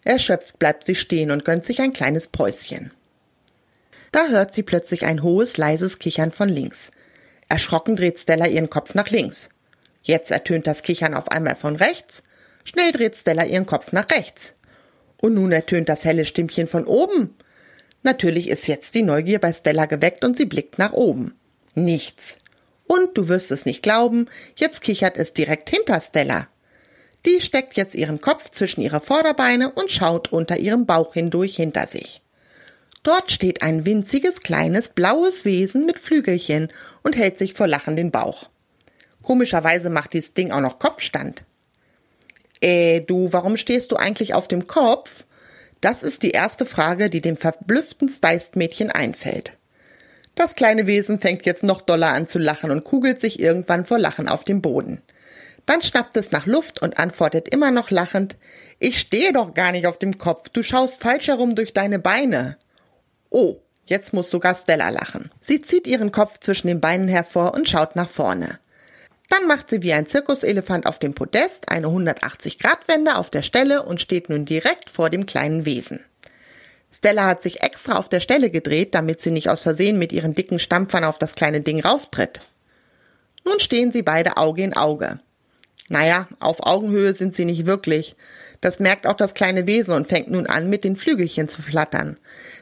Erschöpft 0.03 0.59
bleibt 0.59 0.85
sie 0.85 0.97
stehen 0.97 1.31
und 1.31 1.45
gönnt 1.45 1.65
sich 1.65 1.81
ein 1.81 1.93
kleines 1.93 2.27
Päuschen. 2.27 2.91
Da 4.11 4.27
hört 4.27 4.53
sie 4.53 4.65
plötzlich 4.65 5.07
ein 5.07 5.23
hohes, 5.23 5.57
leises 5.57 6.01
Kichern 6.01 6.33
von 6.33 6.49
links. 6.49 6.91
Erschrocken 7.49 7.95
dreht 7.95 8.19
Stella 8.19 8.49
ihren 8.49 8.71
Kopf 8.71 8.95
nach 8.97 9.09
links. 9.09 9.51
Jetzt 10.03 10.33
ertönt 10.33 10.67
das 10.67 10.83
Kichern 10.83 11.15
auf 11.15 11.31
einmal 11.31 11.55
von 11.55 11.77
rechts. 11.77 12.25
Schnell 12.65 12.91
dreht 12.91 13.17
Stella 13.17 13.45
ihren 13.45 13.67
Kopf 13.67 13.93
nach 13.93 14.11
rechts. 14.11 14.57
Und 15.23 15.35
nun 15.35 15.53
ertönt 15.53 15.89
das 15.89 16.05
helle 16.05 16.25
Stimmchen 16.25 16.67
von 16.67 16.85
oben. 16.85 17.37
Natürlich 18.03 18.49
ist 18.49 18.67
jetzt 18.67 18.97
die 18.97 19.05
Neugier 19.05 19.39
bei 19.39 19.53
Stella 19.53 19.87
geweckt 19.87 20.25
und 20.25 20.37
sie 20.37 20.47
blickt 20.47 20.81
nach 20.81 20.93
oben. 20.93 21.39
Nichts. 21.77 22.39
Und 22.87 23.17
du 23.19 23.29
wirst 23.29 23.51
es 23.51 23.65
nicht 23.65 23.83
glauben, 23.83 24.29
jetzt 24.57 24.83
kichert 24.83 25.17
es 25.17 25.33
direkt 25.33 25.71
hinter 25.71 26.01
Stella. 26.01 26.49
Die 27.27 27.41
steckt 27.41 27.77
jetzt 27.77 27.95
ihren 27.95 28.21
Kopf 28.21 28.51
zwischen 28.51 28.83
ihre 28.83 29.01
Vorderbeine 29.01 29.71
und 29.73 29.91
schaut 29.91 30.33
unter 30.33 30.59
ihrem 30.59 30.87
Bauch 30.87 31.15
hindurch 31.15 31.57
hinter 31.57 31.87
sich. 31.87 32.23
Dort 33.03 33.31
steht 33.31 33.63
ein 33.63 33.85
winziges, 33.85 34.41
kleines, 34.41 34.89
blaues 34.89 35.45
Wesen 35.45 35.87
mit 35.87 35.99
Flügelchen 35.99 36.69
und 37.03 37.17
hält 37.17 37.39
sich 37.39 37.55
vor 37.55 37.67
Lachen 37.67 37.97
den 37.97 38.11
Bauch. 38.11 38.49
Komischerweise 39.23 39.91
macht 39.91 40.13
dieses 40.13 40.35
Ding 40.35 40.53
auch 40.53 40.61
noch 40.61 40.79
Kopfstand. 40.79 41.45
Äh, 42.61 43.01
du, 43.01 43.33
warum 43.33 43.57
stehst 43.57 43.93
du 43.93 43.97
eigentlich 43.97 44.35
auf 44.35 44.49
dem 44.49 44.67
Kopf? 44.67 45.25
Das 45.81 46.03
ist 46.03 46.23
die 46.23 46.31
erste 46.31 46.65
Frage, 46.65 47.11
die 47.11 47.21
dem 47.21 47.37
verblüfften 47.37 48.09
Steist-Mädchen 48.09 48.91
einfällt. 48.91 49.53
Das 50.37 50.55
kleine 50.55 50.87
Wesen 50.87 51.19
fängt 51.19 51.47
jetzt 51.47 51.63
noch 51.63 51.81
doller 51.81 52.13
an 52.13 52.29
zu 52.29 52.39
lachen 52.39 52.71
und 52.71 52.85
kugelt 52.85 53.21
sich 53.21 53.41
irgendwann 53.41 53.87
vor 53.87 53.99
Lachen 53.99 54.29
auf 54.29 54.45
dem 54.45 54.61
Boden. 54.61 55.03
Dann 55.65 55.83
schnappt 55.83 56.17
es 56.19 56.31
nach 56.31 56.45
Luft 56.47 56.81
und 56.83 56.99
antwortet 56.99 57.49
immer 57.49 57.71
noch 57.71 57.91
lachend, 57.91 58.37
ich 58.79 58.99
stehe 58.99 59.33
doch 59.33 59.55
gar 59.55 59.73
nicht 59.73 59.87
auf 59.87 59.99
dem 59.99 60.19
Kopf, 60.19 60.51
du 60.51 60.63
schaust 60.63 61.01
falsch 61.01 61.29
herum 61.29 61.55
durch 61.57 61.73
deine 61.73 61.99
Beine. 61.99 62.59
Oh, 63.31 63.57
jetzt 63.87 64.13
muss 64.13 64.31
sogar 64.31 64.55
Stella 64.55 64.91
lachen. 64.91 65.31
Sie 65.41 65.63
zieht 65.63 65.87
ihren 65.87 66.13
Kopf 66.13 66.39
zwischen 66.39 66.69
den 66.69 66.83
Beinen 66.83 67.09
hervor 67.09 67.55
und 67.55 67.69
schaut 67.69 67.97
nach 67.97 68.09
vorne. 68.09 68.61
Dann 69.31 69.47
macht 69.49 69.71
sie 69.71 69.83
wie 69.83 69.95
ein 69.95 70.07
Zirkuselefant 70.07 70.87
auf 70.87 70.99
dem 70.99 71.15
Podest 71.15 71.71
eine 71.71 71.87
180-Grad-Wende 71.87 73.17
auf 73.17 73.31
der 73.31 73.43
Stelle 73.43 73.85
und 73.85 74.03
steht 74.03 74.29
nun 74.29 74.45
direkt 74.45 74.91
vor 74.91 75.09
dem 75.09 75.25
kleinen 75.25 75.65
Wesen. 75.65 76.05
Stella 76.97 77.27
hat 77.27 77.43
sich 77.43 77.61
extra 77.61 77.99
auf 77.99 78.09
der 78.09 78.21
Stelle 78.21 78.49
gedreht, 78.49 78.95
damit 78.95 79.21
sie 79.21 79.31
nicht 79.31 79.51
aus 79.51 79.61
Versehen 79.61 79.99
mit 79.99 80.13
ihren 80.13 80.33
dicken 80.33 80.59
Stampfern 80.59 81.05
auf 81.05 81.19
das 81.19 81.35
kleine 81.35 81.61
Ding 81.61 81.81
rauftritt. 81.81 82.41
Nun 83.45 83.61
stehen 83.61 83.93
sie 83.93 84.03
beide 84.03 84.39
Auge 84.39 84.63
in 84.63 84.75
Auge. 84.75 85.21
Naja, 85.91 86.27
auf 86.41 86.61
Augenhöhe 86.67 87.13
sind 87.13 87.35
sie 87.35 87.45
nicht 87.45 87.67
wirklich. 87.67 88.17
Das 88.63 88.81
merkt 88.81 89.07
auch 89.07 89.17
das 89.17 89.35
kleine 89.35 89.67
Wesen 89.67 89.93
und 89.93 90.09
fängt 90.09 90.31
nun 90.31 90.47
an, 90.47 90.71
mit 90.71 90.85
den 90.85 90.97
Flügelchen 90.97 91.51
zu 91.51 91.61
flattern, 91.61 92.17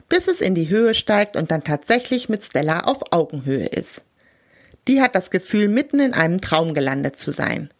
bis 0.08 0.26
es 0.26 0.40
in 0.40 0.56
die 0.56 0.68
Höhe 0.68 0.96
steigt 0.96 1.36
und 1.36 1.52
dann 1.52 1.62
tatsächlich 1.62 2.28
mit 2.28 2.42
Stella 2.42 2.80
auf 2.80 3.12
Augenhöhe 3.12 3.66
ist. 3.66 4.04
Die 4.88 5.00
hat 5.00 5.14
das 5.14 5.30
Gefühl, 5.30 5.68
mitten 5.68 6.00
in 6.00 6.12
einem 6.12 6.40
Traum 6.40 6.74
gelandet 6.74 7.20
zu 7.20 7.30
sein. 7.30 7.70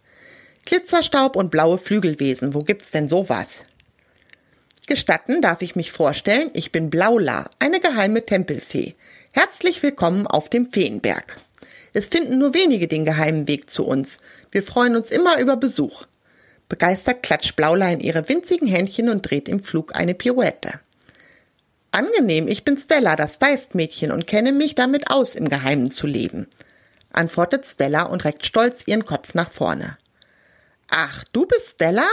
Glitzerstaub 0.67 1.35
und 1.35 1.51
blaue 1.51 1.79
Flügelwesen, 1.79 2.55
wo 2.55 2.61
gibt's 2.61 2.93
denn 2.93 3.09
sowas? 3.09 3.65
Gestatten 4.87 5.41
darf 5.41 5.63
ich 5.63 5.77
mich 5.77 5.93
vorstellen, 5.93 6.51
ich 6.53 6.71
bin 6.71 6.91
Blaula, 6.91 7.49
eine 7.59 7.81
geheime 7.81 8.27
Tempelfee. 8.27 8.95
Herzlich 9.31 9.83
willkommen 9.83 10.27
auf 10.27 10.51
dem 10.51 10.71
Feenberg. 10.71 11.39
Es 11.95 12.09
finden 12.09 12.37
nur 12.37 12.53
wenige 12.53 12.87
den 12.87 13.07
geheimen 13.07 13.49
Weg 13.49 13.71
zu 13.71 13.87
uns. 13.87 14.19
Wir 14.51 14.63
freuen 14.63 14.95
uns 14.95 15.11
immer 15.11 15.39
über 15.39 15.57
Besuch. 15.57 16.05
Begeistert 16.69 17.23
klatscht 17.23 17.57
Blaula 17.57 17.91
in 17.93 18.01
ihre 18.01 18.29
winzigen 18.29 18.69
Händchen 18.69 19.09
und 19.09 19.23
dreht 19.23 19.49
im 19.49 19.63
Flug 19.63 19.97
eine 19.97 20.15
Pirouette. 20.15 20.81
Angenehm, 21.91 22.47
ich 22.47 22.63
bin 22.63 22.77
Stella, 22.77 23.17
das 23.17 23.39
Deist-Mädchen 23.39 24.13
und 24.13 24.27
kenne 24.27 24.53
mich 24.53 24.75
damit 24.75 25.11
aus, 25.11 25.35
im 25.35 25.49
Geheimen 25.49 25.93
zu 25.93 26.07
leben, 26.07 26.47
antwortet 27.11 27.65
Stella 27.65 28.03
und 28.03 28.25
reckt 28.27 28.45
stolz 28.45 28.87
ihren 28.87 29.07
Kopf 29.07 29.33
nach 29.33 29.51
vorne. 29.51 29.97
Ach, 30.91 31.25
du 31.33 31.47
bist 31.47 31.77
Stella? 31.77 32.09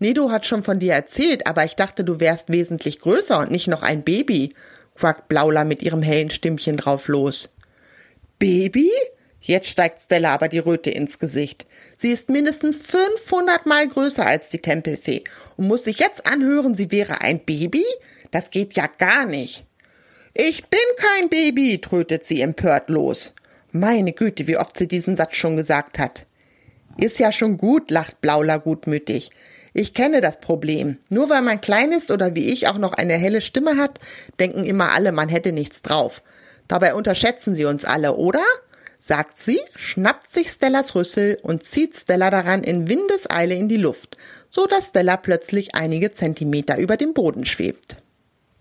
Nedo 0.00 0.30
hat 0.30 0.46
schon 0.46 0.62
von 0.62 0.78
dir 0.78 0.92
erzählt, 0.92 1.46
aber 1.46 1.64
ich 1.64 1.74
dachte, 1.74 2.04
du 2.04 2.20
wärst 2.20 2.50
wesentlich 2.50 3.00
größer 3.00 3.38
und 3.38 3.50
nicht 3.50 3.68
noch 3.68 3.82
ein 3.82 4.02
Baby, 4.02 4.50
quackt 4.94 5.28
Blaula 5.28 5.64
mit 5.64 5.82
ihrem 5.82 6.02
hellen 6.02 6.30
Stimmchen 6.30 6.76
drauf 6.76 7.08
los. 7.08 7.50
Baby? 8.38 8.90
Jetzt 9.40 9.68
steigt 9.68 10.02
Stella 10.02 10.34
aber 10.34 10.48
die 10.48 10.58
Röte 10.58 10.90
ins 10.90 11.18
Gesicht. 11.18 11.66
Sie 11.96 12.10
ist 12.10 12.28
mindestens 12.28 12.76
500 12.76 13.66
Mal 13.66 13.88
größer 13.88 14.26
als 14.26 14.48
die 14.48 14.58
Tempelfee 14.58 15.24
und 15.56 15.68
muss 15.68 15.84
sich 15.84 15.98
jetzt 15.98 16.26
anhören, 16.26 16.74
sie 16.74 16.90
wäre 16.90 17.20
ein 17.20 17.40
Baby? 17.44 17.84
Das 18.30 18.50
geht 18.50 18.74
ja 18.74 18.86
gar 18.98 19.26
nicht. 19.26 19.64
Ich 20.34 20.66
bin 20.66 20.80
kein 20.96 21.28
Baby, 21.28 21.80
trötet 21.80 22.24
sie 22.24 22.40
empört 22.40 22.90
los. 22.90 23.32
Meine 23.72 24.12
Güte, 24.12 24.46
wie 24.46 24.56
oft 24.56 24.76
sie 24.78 24.88
diesen 24.88 25.16
Satz 25.16 25.36
schon 25.36 25.56
gesagt 25.56 25.98
hat. 25.98 26.26
Ist 26.96 27.18
ja 27.18 27.30
schon 27.32 27.58
gut, 27.58 27.90
lacht 27.90 28.20
Blaula 28.20 28.56
gutmütig. 28.56 29.30
Ich 29.78 29.94
kenne 29.94 30.20
das 30.20 30.40
Problem. 30.40 30.96
Nur 31.08 31.30
weil 31.30 31.40
man 31.40 31.60
klein 31.60 31.92
ist 31.92 32.10
oder 32.10 32.34
wie 32.34 32.52
ich 32.52 32.66
auch 32.66 32.78
noch 32.78 32.94
eine 32.94 33.12
helle 33.12 33.40
Stimme 33.40 33.76
hat, 33.76 34.00
denken 34.40 34.66
immer 34.66 34.90
alle, 34.90 35.12
man 35.12 35.28
hätte 35.28 35.52
nichts 35.52 35.82
drauf. 35.82 36.20
Dabei 36.66 36.94
unterschätzen 36.94 37.54
sie 37.54 37.64
uns 37.64 37.84
alle, 37.84 38.16
oder? 38.16 38.42
sagt 38.98 39.38
sie, 39.38 39.60
schnappt 39.76 40.32
sich 40.32 40.50
Stellas 40.50 40.96
Rüssel 40.96 41.38
und 41.42 41.62
zieht 41.62 41.96
Stella 41.96 42.28
daran 42.30 42.64
in 42.64 42.88
Windeseile 42.88 43.54
in 43.54 43.68
die 43.68 43.76
Luft, 43.76 44.16
so 44.48 44.66
dass 44.66 44.88
Stella 44.88 45.16
plötzlich 45.16 45.76
einige 45.76 46.12
Zentimeter 46.12 46.76
über 46.78 46.96
dem 46.96 47.14
Boden 47.14 47.44
schwebt. 47.44 47.98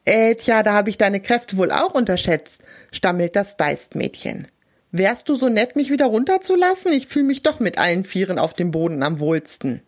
Äh, 0.06 0.36
tja, 0.36 0.62
da 0.62 0.74
habe 0.74 0.92
ich 0.92 1.00
deine 1.00 1.20
Kräfte 1.20 1.58
wohl 1.58 1.72
auch 1.72 1.96
unterschätzt, 1.96 2.62
stammelt 2.92 3.36
das 3.36 3.58
Deist-Mädchen. 3.58 4.50
Wärst 4.92 5.28
du 5.30 5.34
so 5.34 5.50
nett, 5.50 5.76
mich 5.76 5.90
wieder 5.90 6.06
runterzulassen? 6.06 6.94
Ich 6.94 7.08
fühle 7.08 7.26
mich 7.26 7.42
doch 7.42 7.60
mit 7.60 7.80
allen 7.80 8.06
Vieren 8.06 8.38
auf 8.38 8.54
dem 8.54 8.70
Boden 8.70 9.02
am 9.02 9.20
wohlsten. 9.20 9.82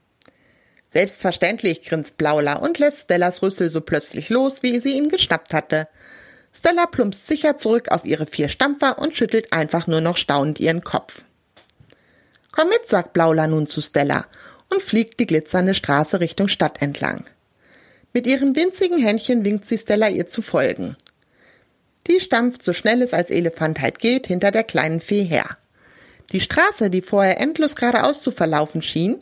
Selbstverständlich, 0.92 1.84
grinst 1.84 2.18
Blaula 2.18 2.58
und 2.58 2.80
lässt 2.80 3.04
Stellas 3.04 3.44
Rüssel 3.44 3.70
so 3.70 3.82
plötzlich 3.82 4.30
los, 4.30 4.64
wie 4.64 4.80
sie 4.80 4.94
ihn 4.94 5.10
geschnappt 5.10 5.54
hatte. 5.54 5.88
Stella 6.52 6.88
plumpst 6.88 7.28
sicher 7.28 7.58
zurück 7.58 7.90
auf 7.92 8.06
ihre 8.06 8.26
vier 8.26 8.50
Stampfer 8.50 8.98
und 8.98 9.16
schüttelt 9.16 9.54
einfach 9.54 9.86
nur 9.86 10.02
noch 10.02 10.18
staunend 10.18 10.60
ihren 10.60 10.84
Kopf. 10.84 11.24
Komm 12.52 12.70
mit, 12.70 12.90
sagt 12.90 13.14
Blaula 13.14 13.48
nun 13.48 13.68
zu 13.68 13.82
Stella 13.82 14.26
und 14.70 14.82
fliegt 14.82 15.20
die 15.20 15.28
glitzernde 15.28 15.76
Straße 15.76 16.20
Richtung 16.20 16.48
Stadt 16.48 16.82
entlang. 16.82 17.26
Mit 18.14 18.26
ihren 18.26 18.56
winzigen 18.56 18.98
Händchen 18.98 19.46
winkt 19.46 19.68
sie 19.68 19.78
Stella 19.78 20.10
ihr 20.10 20.28
zu 20.28 20.42
folgen. 20.42 20.98
Die 22.08 22.20
stampft 22.20 22.64
so 22.64 22.74
schnell 22.74 23.04
es 23.04 23.14
als 23.14 23.30
Elefant 23.30 23.80
halt 23.80 24.00
geht 24.00 24.26
hinter 24.26 24.50
der 24.50 24.64
kleinen 24.64 25.00
Fee 25.00 25.24
her. 25.24 25.46
Die 26.32 26.42
Straße, 26.42 26.90
die 26.90 27.02
vorher 27.02 27.40
endlos 27.40 27.76
geradeaus 27.76 28.22
zu 28.22 28.32
verlaufen 28.32 28.82
schien, 28.82 29.20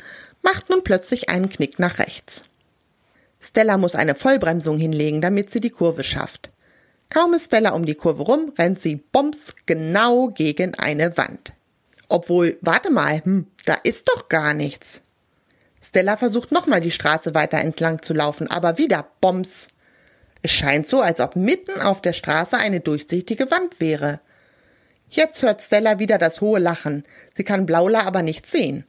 macht 0.48 0.70
nun 0.70 0.82
plötzlich 0.82 1.28
einen 1.28 1.50
Knick 1.50 1.78
nach 1.78 2.00
rechts. 2.00 2.46
Stella 3.42 3.78
muss 3.78 3.96
eine 3.96 4.16
Vollbremsung 4.16 4.78
hinlegen, 4.78 5.20
damit 5.20 5.52
sie 5.52 5.60
die 5.60 5.72
Kurve 5.72 6.06
schafft. 6.06 6.52
Kaum 7.10 7.34
ist 7.34 7.48
Stella 7.48 7.72
um 7.72 7.86
die 7.86 7.96
Kurve 7.96 8.24
rum, 8.24 8.54
rennt 8.58 8.80
sie 8.80 8.96
bombs 8.96 9.56
genau 9.66 10.30
gegen 10.30 10.74
eine 10.76 11.18
Wand. 11.18 11.52
Obwohl, 12.08 12.58
warte 12.62 12.90
mal, 12.90 13.22
hm, 13.26 13.48
da 13.66 13.74
ist 13.84 14.08
doch 14.08 14.30
gar 14.30 14.54
nichts. 14.54 15.02
Stella 15.84 16.16
versucht 16.16 16.54
nochmal 16.54 16.80
die 16.80 16.92
Straße 16.92 17.36
weiter 17.36 17.58
entlang 17.58 18.02
zu 18.02 18.14
laufen, 18.14 18.50
aber 18.50 18.78
wieder 18.78 19.06
Bombs. 19.20 19.68
Es 20.44 20.52
scheint 20.52 20.88
so, 20.88 21.02
als 21.02 21.20
ob 21.20 21.36
mitten 21.36 21.82
auf 21.82 22.02
der 22.02 22.14
Straße 22.14 22.56
eine 22.56 22.80
durchsichtige 22.80 23.52
Wand 23.52 23.82
wäre. 23.82 24.22
Jetzt 25.10 25.42
hört 25.42 25.62
Stella 25.62 26.00
wieder 26.00 26.18
das 26.18 26.40
hohe 26.40 26.60
Lachen. 26.60 27.04
Sie 27.34 27.44
kann 27.44 27.66
Blaula 27.66 28.06
aber 28.06 28.22
nicht 28.22 28.50
sehen. 28.50 28.86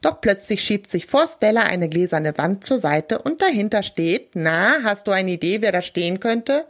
Doch 0.00 0.20
plötzlich 0.20 0.62
schiebt 0.62 0.90
sich 0.90 1.06
vor 1.06 1.26
Stella 1.26 1.62
eine 1.62 1.88
gläserne 1.88 2.38
Wand 2.38 2.64
zur 2.64 2.78
Seite 2.78 3.20
und 3.20 3.42
dahinter 3.42 3.82
steht, 3.82 4.30
na, 4.34 4.76
hast 4.84 5.06
du 5.06 5.10
eine 5.10 5.32
Idee, 5.32 5.60
wer 5.60 5.72
da 5.72 5.82
stehen 5.82 6.20
könnte? 6.20 6.66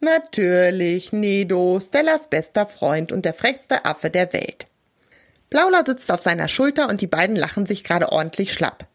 Natürlich, 0.00 1.12
Nedo, 1.12 1.80
Stellas 1.80 2.28
bester 2.28 2.66
Freund 2.66 3.10
und 3.10 3.24
der 3.24 3.34
frechste 3.34 3.84
Affe 3.84 4.10
der 4.10 4.32
Welt. 4.32 4.68
Blaula 5.50 5.84
sitzt 5.84 6.12
auf 6.12 6.22
seiner 6.22 6.46
Schulter 6.46 6.88
und 6.88 7.00
die 7.00 7.06
beiden 7.08 7.34
lachen 7.34 7.66
sich 7.66 7.82
gerade 7.82 8.12
ordentlich 8.12 8.52
schlapp. 8.52 8.86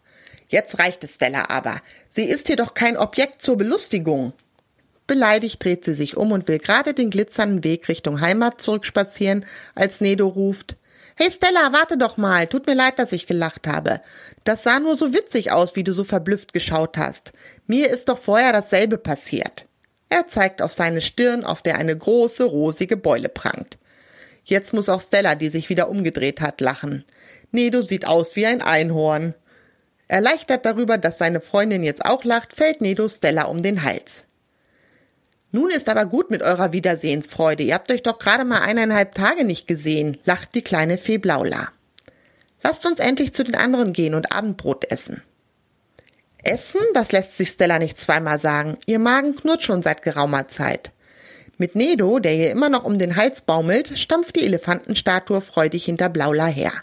Jetzt 0.48 0.80
reicht 0.80 1.04
es 1.04 1.16
Stella 1.16 1.50
aber. 1.50 1.76
Sie 2.10 2.26
ist 2.26 2.48
hier 2.48 2.56
doch 2.56 2.74
kein 2.74 2.96
Objekt 2.96 3.42
zur 3.42 3.58
Belustigung. 3.58 4.34
Beleidigt 5.08 5.64
dreht 5.64 5.84
sie 5.84 5.94
sich 5.94 6.16
um 6.16 6.32
und 6.32 6.48
will 6.48 6.60
gerade 6.60 6.94
den 6.94 7.10
glitzernden 7.10 7.64
Weg 7.64 7.90
Richtung 7.90 8.22
Heimat 8.22 8.62
zurückspazieren, 8.62 9.46
als 9.76 10.00
Nedo 10.00 10.28
ruft. 10.28 10.78
Hey 11.16 11.30
Stella, 11.30 11.72
warte 11.74 11.98
doch 11.98 12.18
mal. 12.18 12.48
Tut 12.48 12.66
mir 12.66 12.74
leid, 12.74 12.98
dass 12.98 13.12
ich 13.12 13.28
gelacht 13.28 13.68
habe. 13.68 14.02
Das 14.44 14.64
sah 14.64 14.80
nur 14.80 14.98
so 14.98 15.14
witzig 15.14 15.52
aus, 15.52 15.76
wie 15.76 15.84
du 15.84 15.94
so 15.94 16.04
verblüfft 16.04 16.54
geschaut 16.54 16.98
hast. 16.98 17.34
Mir 17.68 17.90
ist 17.90 18.10
doch 18.10 18.18
vorher 18.18 18.52
dasselbe 18.52 18.98
passiert. 18.98 19.68
Er 20.10 20.28
zeigt 20.28 20.62
auf 20.62 20.74
seine 20.74 21.02
Stirn, 21.02 21.44
auf 21.44 21.62
der 21.62 21.78
eine 21.78 21.96
große, 21.96 22.44
rosige 22.44 22.98
Beule 22.98 23.30
prangt. 23.30 23.78
Jetzt 24.44 24.74
muss 24.74 24.90
auch 24.90 25.02
Stella, 25.02 25.36
die 25.36 25.50
sich 25.50 25.70
wieder 25.70 25.88
umgedreht 25.90 26.42
hat, 26.42 26.62
lachen. 26.62 27.06
Nedo 27.52 27.84
sieht 27.84 28.08
aus 28.08 28.36
wie 28.36 28.46
ein 28.46 28.62
Einhorn. 28.62 29.36
Erleichtert 30.08 30.66
darüber, 30.66 30.98
dass 30.98 31.18
seine 31.18 31.42
Freundin 31.42 31.84
jetzt 31.84 32.06
auch 32.06 32.24
lacht, 32.24 32.54
fällt 32.54 32.82
Nedo 32.82 33.08
Stella 33.08 33.44
um 33.44 33.64
den 33.64 33.84
Hals. 33.84 34.26
Nun 35.56 35.70
ist 35.70 35.88
aber 35.88 36.08
gut 36.08 36.32
mit 36.32 36.42
eurer 36.42 36.74
Wiedersehensfreude. 36.74 37.62
Ihr 37.62 37.76
habt 37.76 37.92
euch 37.92 38.02
doch 38.02 38.18
gerade 38.18 38.44
mal 38.44 38.64
eineinhalb 38.64 39.14
Tage 39.14 39.46
nicht 39.46 39.68
gesehen, 39.68 40.18
lacht 40.26 40.56
die 40.56 40.64
kleine 40.64 40.98
Fee 40.98 41.20
Blaula. 41.20 41.68
Lasst 42.64 42.88
uns 42.88 42.98
endlich 42.98 43.34
zu 43.34 43.44
den 43.44 43.54
anderen 43.54 43.94
gehen 43.94 44.16
und 44.16 44.32
Abendbrot 44.32 44.90
essen. 44.90 45.22
Essen, 46.40 46.82
das 46.96 47.12
lässt 47.12 47.38
sich 47.38 47.50
Stella 47.50 47.78
nicht 47.78 48.00
zweimal 48.00 48.40
sagen. 48.40 48.80
Ihr 48.88 48.98
Magen 48.98 49.36
knurrt 49.36 49.62
schon 49.62 49.84
seit 49.84 50.02
geraumer 50.02 50.48
Zeit. 50.48 50.92
Mit 51.60 51.76
Nedo, 51.76 52.18
der 52.18 52.34
ihr 52.34 52.50
immer 52.50 52.70
noch 52.70 52.84
um 52.84 52.98
den 52.98 53.16
Hals 53.16 53.44
baumelt, 53.44 53.96
stampft 54.00 54.36
die 54.36 54.46
Elefantenstatue 54.48 55.42
freudig 55.42 55.86
hinter 55.86 56.10
Blaula 56.10 56.48
her. 56.48 56.74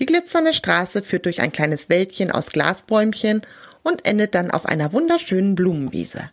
Die 0.00 0.06
glitzernde 0.06 0.54
Straße 0.54 1.04
führt 1.04 1.24
durch 1.24 1.40
ein 1.40 1.52
kleines 1.52 1.88
Wäldchen 1.88 2.32
aus 2.32 2.46
Glasbäumchen 2.46 3.42
und 3.84 4.04
endet 4.04 4.34
dann 4.34 4.50
auf 4.50 4.66
einer 4.66 4.92
wunderschönen 4.92 5.54
Blumenwiese. 5.54 6.30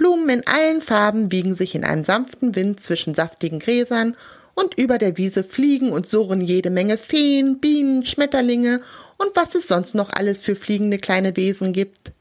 Blumen 0.00 0.30
in 0.30 0.46
allen 0.46 0.80
Farben 0.80 1.30
wiegen 1.30 1.54
sich 1.54 1.74
in 1.74 1.84
einem 1.84 2.04
sanften 2.04 2.56
Wind 2.56 2.82
zwischen 2.82 3.14
saftigen 3.14 3.58
Gräsern 3.58 4.16
und 4.54 4.78
über 4.78 4.96
der 4.96 5.18
Wiese 5.18 5.44
fliegen 5.44 5.92
und 5.92 6.08
surren 6.08 6.40
jede 6.40 6.70
Menge 6.70 6.96
Feen, 6.96 7.60
Bienen, 7.60 8.06
Schmetterlinge 8.06 8.80
und 9.18 9.36
was 9.36 9.54
es 9.54 9.68
sonst 9.68 9.94
noch 9.94 10.08
alles 10.08 10.40
für 10.40 10.56
fliegende 10.56 10.96
kleine 10.96 11.36
Wesen 11.36 11.74
gibt. 11.74 12.12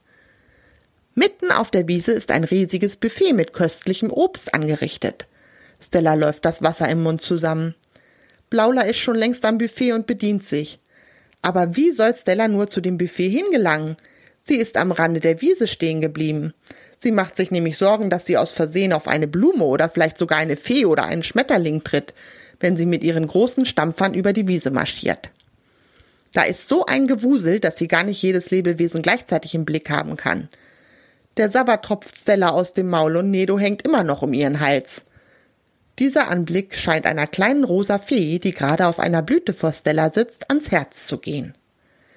Mitten 1.16 1.54
auf 1.54 1.72
der 1.72 1.88
Wiese 1.88 2.12
ist 2.12 2.32
ein 2.32 2.44
riesiges 2.44 2.98
Buffet 2.98 3.32
mit 3.32 3.54
köstlichem 3.54 4.12
Obst 4.12 4.54
angerichtet. 4.54 5.28
Stella 5.80 6.16
läuft 6.16 6.44
das 6.44 6.62
Wasser 6.62 6.90
im 6.90 7.02
Mund 7.02 7.22
zusammen. 7.22 7.76
Blaula 8.50 8.82
ist 8.82 8.98
schon 8.98 9.16
längst 9.16 9.46
am 9.46 9.58
Buffet 9.58 9.94
und 9.94 10.06
bedient 10.06 10.44
sich. 10.44 10.80
Aber 11.42 11.78
wie 11.78 11.92
soll 11.92 12.14
Stella 12.14 12.50
nur 12.50 12.68
zu 12.68 12.82
dem 12.82 12.98
Buffet 12.98 13.30
hingelangen? 13.30 13.96
Sie 14.44 14.58
ist 14.58 14.76
am 14.76 14.92
Rande 14.92 15.22
der 15.22 15.40
Wiese 15.40 15.68
stehen 15.68 16.02
geblieben. 16.02 16.54
Sie 17.02 17.12
macht 17.12 17.38
sich 17.38 17.50
nämlich 17.50 17.78
Sorgen, 17.78 18.10
dass 18.10 18.26
sie 18.26 18.38
aus 18.38 18.52
Versehen 18.52 18.92
auf 18.92 19.08
eine 19.08 19.28
Blume 19.28 19.64
oder 19.64 19.90
vielleicht 19.90 20.18
sogar 20.18 20.38
eine 20.38 20.58
Fee 20.58 20.86
oder 20.86 21.06
einen 21.06 21.24
Schmetterling 21.24 21.84
tritt, 21.84 22.14
wenn 22.60 22.76
sie 22.76 22.86
mit 22.86 23.04
ihren 23.04 23.26
großen 23.26 23.66
Stampfern 23.66 24.14
über 24.14 24.34
die 24.34 24.50
Wiese 24.50 24.70
marschiert. 24.70 25.30
Da 26.34 26.44
ist 26.44 26.68
so 26.68 26.86
ein 26.86 27.08
Gewusel, 27.08 27.62
dass 27.62 27.78
sie 27.78 27.88
gar 27.88 28.04
nicht 28.04 28.22
jedes 28.22 28.52
Lebewesen 28.52 29.02
gleichzeitig 29.02 29.56
im 29.56 29.64
Blick 29.66 29.90
haben 29.90 30.18
kann. 30.18 30.50
Der 31.38 31.50
Sabber 31.50 31.82
tropft 31.82 32.18
Stella 32.18 32.50
aus 32.50 32.74
dem 32.74 32.90
Maul 32.90 33.16
und 33.16 33.32
Nedo 33.32 33.58
hängt 33.58 33.84
immer 33.84 34.04
noch 34.04 34.22
um 34.22 34.34
ihren 34.34 34.60
Hals. 34.60 35.04
Dieser 36.00 36.28
Anblick 36.28 36.76
scheint 36.76 37.06
einer 37.06 37.28
kleinen 37.28 37.64
rosa 37.64 37.98
Fee, 37.98 38.40
die 38.40 38.54
gerade 38.54 38.88
auf 38.88 39.00
einer 39.00 39.22
Blüte 39.22 39.54
vor 39.54 39.72
Stella 39.72 40.12
sitzt, 40.12 40.50
ans 40.50 40.70
Herz 40.72 41.08
zu 41.08 41.18
gehen. 41.18 41.56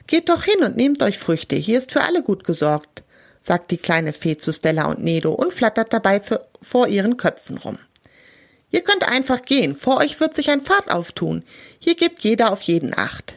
Geht 0.08 0.28
doch 0.28 0.42
hin 0.42 0.62
und 0.64 0.76
nehmt 0.76 1.02
euch 1.02 1.18
Früchte, 1.18 1.54
hier 1.54 1.78
ist 1.78 1.92
für 1.92 2.02
alle 2.02 2.22
gut 2.22 2.44
gesorgt, 2.44 3.04
sagt 3.42 3.70
die 3.70 3.76
kleine 3.76 4.12
Fee 4.12 4.38
zu 4.38 4.52
Stella 4.52 4.86
und 4.86 5.02
Nedo 5.02 5.32
und 5.32 5.52
flattert 5.52 5.92
dabei 5.92 6.20
für, 6.20 6.46
vor 6.60 6.88
ihren 6.88 7.16
Köpfen 7.16 7.58
rum. 7.58 7.78
Ihr 8.70 8.82
könnt 8.82 9.06
einfach 9.06 9.42
gehen, 9.42 9.76
vor 9.76 9.98
euch 9.98 10.18
wird 10.20 10.34
sich 10.34 10.50
ein 10.50 10.62
Pfad 10.62 10.90
auftun, 10.90 11.44
hier 11.78 11.94
gibt 11.94 12.20
jeder 12.20 12.52
auf 12.52 12.62
jeden 12.62 12.96
Acht. 12.96 13.36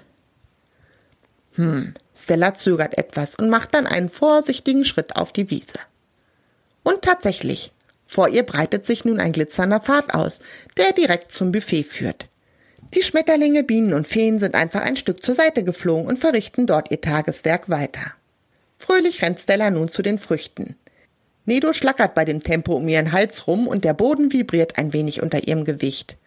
Hm, 1.56 1.94
Stella 2.16 2.54
zögert 2.54 2.98
etwas 2.98 3.36
und 3.36 3.50
macht 3.50 3.74
dann 3.74 3.88
einen 3.88 4.10
vorsichtigen 4.10 4.86
Schritt 4.86 5.16
auf 5.16 5.34
die 5.34 5.50
Wiese. 5.50 5.80
Und 6.84 7.02
tatsächlich, 7.02 7.72
vor 8.06 8.30
ihr 8.30 8.44
breitet 8.44 8.86
sich 8.86 9.04
nun 9.04 9.20
ein 9.20 9.32
glitzernder 9.32 9.80
Pfad 9.80 10.14
aus, 10.14 10.40
der 10.78 10.94
direkt 10.94 11.32
zum 11.34 11.52
Buffet 11.52 11.84
führt. 11.84 12.28
Die 12.94 13.02
Schmetterlinge, 13.02 13.64
Bienen 13.64 13.94
und 13.94 14.08
Feen 14.08 14.40
sind 14.40 14.56
einfach 14.56 14.82
ein 14.82 14.96
Stück 14.96 15.24
zur 15.24 15.36
Seite 15.36 15.64
geflogen 15.64 16.08
und 16.08 16.20
verrichten 16.20 16.68
dort 16.68 16.92
ihr 16.92 17.02
Tageswerk 17.02 17.70
weiter. 17.70 18.14
Fröhlich 18.86 19.24
rennt 19.24 19.40
Stella 19.40 19.72
nun 19.72 19.88
zu 19.88 20.04
den 20.04 20.20
Früchten. 20.20 20.76
Nedo 21.46 21.74
schlackert 21.74 22.14
bei 22.14 22.24
dem 22.24 22.44
Tempo 22.44 22.74
um 22.74 22.88
ihren 22.88 23.14
Hals 23.14 23.48
rum 23.48 23.68
und 23.68 23.84
der 23.84 23.96
Boden 23.96 24.32
vibriert 24.32 24.78
ein 24.78 24.94
wenig 24.94 25.24
unter 25.24 25.48
ihrem 25.48 25.66
Gewicht. 25.66 26.18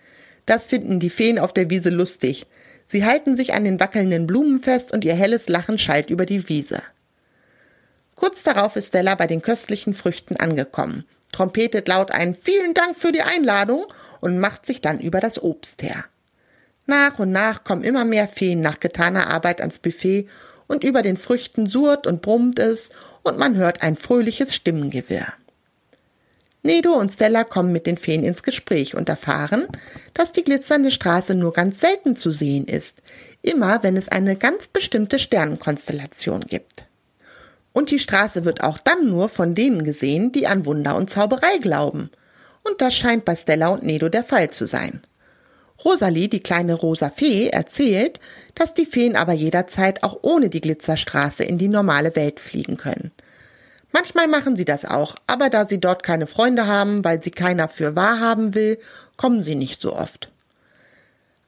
Das 0.45 0.67
finden 0.67 0.99
die 0.99 1.11
Feen 1.11 1.38
auf 1.38 1.53
der 1.53 1.71
Wiese 1.71 1.91
lustig. 1.91 2.47
Sie 2.85 3.05
halten 3.05 3.37
sich 3.37 3.55
an 3.55 3.62
den 3.62 3.79
wackelnden 3.79 4.27
Blumen 4.27 4.59
fest 4.59 4.93
und 4.93 5.05
ihr 5.05 5.15
helles 5.15 5.49
Lachen 5.49 5.79
schallt 5.79 6.11
über 6.11 6.27
die 6.27 6.49
Wiese. 6.49 6.83
Kurz 8.17 8.43
darauf 8.43 8.75
ist 8.75 8.88
Stella 8.88 9.15
bei 9.15 9.29
den 9.29 9.43
köstlichen 9.43 9.95
Früchten 9.95 10.37
angekommen, 10.37 11.05
trompetet 11.31 11.87
laut 11.87 12.11
ein 12.11 12.35
Vielen 12.35 12.75
Dank 12.75 12.99
für 12.99 13.12
die 13.12 13.23
Einladung 13.23 13.87
und 14.21 14.41
macht 14.41 14.67
sich 14.67 14.81
dann 14.81 14.99
über 14.99 15.21
das 15.21 15.41
Obst 15.41 15.85
her. 15.85 16.07
Nach 16.87 17.21
und 17.21 17.31
nach 17.31 17.62
kommen 17.62 17.85
immer 17.85 18.05
mehr 18.05 18.27
Feen 18.27 18.62
nach 18.62 18.81
getaner 18.81 19.29
Arbeit 19.29 19.61
ans 19.61 19.79
Buffet 19.79 20.27
und 20.69 20.85
über 20.85 21.03
den 21.03 21.17
Früchten 21.17 21.67
surrt 21.67 22.07
und 22.07 22.23
brummt 22.23 22.61
es 22.61 22.91
und 23.23 23.39
man 23.39 23.57
hört 23.57 23.83
ein 23.83 23.97
fröhliches 23.97 24.55
Stimmengewirr. 24.55 25.33
Nedo 26.63 26.93
und 26.93 27.13
Stella 27.13 27.45
kommen 27.45 27.73
mit 27.73 27.87
den 27.87 27.97
Feen 27.97 28.25
ins 28.25 28.43
Gespräch 28.43 28.95
und 28.95 29.09
erfahren, 29.09 29.67
dass 30.13 30.33
die 30.33 30.45
glitzernde 30.45 30.91
Straße 30.91 31.35
nur 31.35 31.53
ganz 31.53 31.81
selten 31.81 32.17
zu 32.17 32.31
sehen 32.31 32.67
ist, 32.67 33.03
immer 33.43 33.83
wenn 33.83 33.97
es 33.97 34.09
eine 34.09 34.37
ganz 34.37 34.69
bestimmte 34.69 35.19
Sternenkonstellation 35.19 36.43
gibt. 36.43 36.85
Und 37.73 37.91
die 37.91 38.01
Straße 38.01 38.45
wird 38.45 38.63
auch 38.63 38.79
dann 38.79 39.09
nur 39.09 39.29
von 39.29 39.55
denen 39.55 39.85
gesehen, 39.85 40.33
die 40.33 40.47
an 40.47 40.67
Wunder 40.67 40.97
und 40.97 41.11
Zauberei 41.11 41.59
glauben. 41.59 42.11
Und 42.65 42.81
das 42.81 42.95
scheint 42.95 43.25
bei 43.25 43.37
Stella 43.37 43.69
und 43.69 43.85
Nedo 43.85 44.09
der 44.09 44.25
Fall 44.25 44.51
zu 44.51 44.67
sein. 44.67 45.01
Rosalie, 45.85 46.28
die 46.28 46.40
kleine 46.40 46.75
rosa 46.75 47.11
Fee, 47.11 47.49
erzählt, 47.49 48.18
dass 48.54 48.75
die 48.75 48.87
Feen 48.87 49.16
aber 49.16 49.32
jederzeit 49.32 50.02
auch 50.02 50.18
ohne 50.23 50.49
die 50.49 50.61
Glitzerstraße 50.61 51.44
in 51.44 51.58
die 51.58 51.68
normale 51.68 52.16
Welt 52.16 52.40
fliegen 52.40 52.76
können. 52.76 53.12
Manchmal 53.92 54.28
machen 54.28 54.56
sie 54.56 54.64
das 54.64 54.85
auch, 54.85 55.16
aber 55.26 55.49
da 55.49 55.66
sie 55.66 55.80
dort 55.80 56.02
keine 56.02 56.26
Freunde 56.26 56.66
haben, 56.66 57.04
weil 57.04 57.23
sie 57.23 57.30
keiner 57.30 57.68
für 57.68 57.97
wahr 57.97 58.20
haben 58.20 58.54
will, 58.54 58.78
kommen 59.16 59.40
sie 59.40 59.54
nicht 59.54 59.80
so 59.80 59.94
oft. 59.94 60.30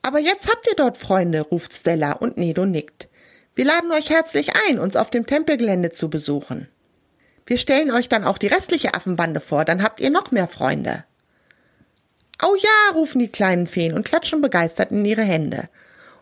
Aber 0.02 0.18
jetzt 0.18 0.48
habt 0.48 0.66
ihr 0.66 0.76
dort 0.76 0.96
Freunde, 0.96 1.42
ruft 1.42 1.74
Stella 1.74 2.12
und 2.12 2.38
Nedo 2.38 2.64
nickt. 2.64 3.08
Wir 3.54 3.66
laden 3.66 3.92
euch 3.92 4.08
herzlich 4.08 4.52
ein, 4.68 4.78
uns 4.78 4.96
auf 4.96 5.10
dem 5.10 5.26
Tempelgelände 5.26 5.90
zu 5.90 6.08
besuchen. 6.08 6.68
Wir 7.46 7.58
stellen 7.58 7.90
euch 7.90 8.08
dann 8.08 8.24
auch 8.24 8.38
die 8.38 8.46
restliche 8.46 8.94
Affenbande 8.94 9.40
vor, 9.40 9.64
dann 9.64 9.82
habt 9.82 10.00
ihr 10.00 10.10
noch 10.10 10.30
mehr 10.30 10.48
Freunde. 10.48 11.04
Au 12.42 12.54
ja, 12.54 12.94
rufen 12.94 13.18
die 13.18 13.28
kleinen 13.28 13.66
Feen 13.66 13.92
und 13.92 14.04
klatschen 14.04 14.40
begeistert 14.40 14.92
in 14.92 15.04
ihre 15.04 15.22
Hände. 15.22 15.68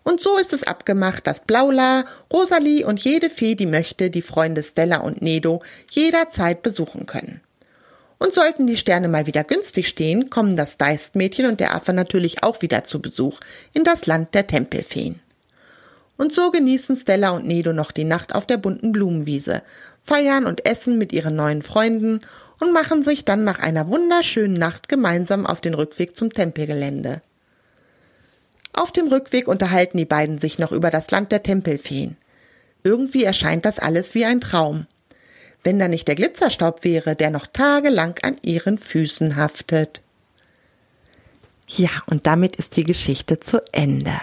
Und 0.02 0.20
so 0.20 0.36
ist 0.38 0.52
es 0.52 0.64
abgemacht, 0.64 1.26
dass 1.26 1.44
Blaula, 1.44 2.04
Rosalie 2.32 2.84
und 2.84 2.98
jede 2.98 3.30
Fee, 3.30 3.54
die 3.54 3.66
möchte, 3.66 4.10
die 4.10 4.22
Freunde 4.22 4.62
Stella 4.62 4.98
und 4.98 5.22
Nedo 5.22 5.62
jederzeit 5.90 6.62
besuchen 6.62 7.06
können. 7.06 7.40
Und 8.18 8.34
sollten 8.34 8.66
die 8.66 8.76
Sterne 8.76 9.06
mal 9.06 9.26
wieder 9.26 9.44
günstig 9.44 9.86
stehen, 9.86 10.28
kommen 10.28 10.56
das 10.56 10.76
Deistmädchen 10.76 11.46
und 11.46 11.60
der 11.60 11.74
Affe 11.74 11.92
natürlich 11.92 12.42
auch 12.42 12.62
wieder 12.62 12.82
zu 12.82 13.00
Besuch 13.00 13.38
in 13.72 13.84
das 13.84 14.06
Land 14.06 14.34
der 14.34 14.46
Tempelfeen. 14.46 15.20
Und 16.16 16.34
so 16.34 16.50
genießen 16.50 16.96
Stella 16.96 17.30
und 17.30 17.46
Nedo 17.46 17.72
noch 17.72 17.92
die 17.92 18.02
Nacht 18.02 18.34
auf 18.34 18.44
der 18.44 18.56
bunten 18.56 18.90
Blumenwiese, 18.90 19.62
feiern 20.08 20.46
und 20.46 20.66
essen 20.66 20.98
mit 20.98 21.12
ihren 21.12 21.36
neuen 21.36 21.62
Freunden 21.62 22.20
und 22.58 22.72
machen 22.72 23.04
sich 23.04 23.24
dann 23.24 23.44
nach 23.44 23.58
einer 23.58 23.88
wunderschönen 23.88 24.58
Nacht 24.58 24.88
gemeinsam 24.88 25.46
auf 25.46 25.60
den 25.60 25.74
Rückweg 25.74 26.16
zum 26.16 26.32
Tempelgelände. 26.32 27.20
Auf 28.72 28.90
dem 28.90 29.08
Rückweg 29.08 29.46
unterhalten 29.46 29.98
die 29.98 30.06
beiden 30.06 30.38
sich 30.38 30.58
noch 30.58 30.72
über 30.72 30.90
das 30.90 31.10
Land 31.10 31.30
der 31.30 31.42
Tempelfeen. 31.42 32.16
Irgendwie 32.82 33.24
erscheint 33.24 33.64
das 33.64 33.78
alles 33.78 34.14
wie 34.14 34.24
ein 34.24 34.40
Traum. 34.40 34.86
Wenn 35.62 35.78
da 35.78 35.88
nicht 35.88 36.08
der 36.08 36.14
Glitzerstaub 36.14 36.84
wäre, 36.84 37.14
der 37.14 37.30
noch 37.30 37.46
tagelang 37.46 38.14
an 38.22 38.36
ihren 38.42 38.78
Füßen 38.78 39.36
haftet. 39.36 40.00
Ja, 41.66 41.90
und 42.06 42.26
damit 42.26 42.56
ist 42.56 42.76
die 42.76 42.84
Geschichte 42.84 43.40
zu 43.40 43.62
Ende. 43.72 44.18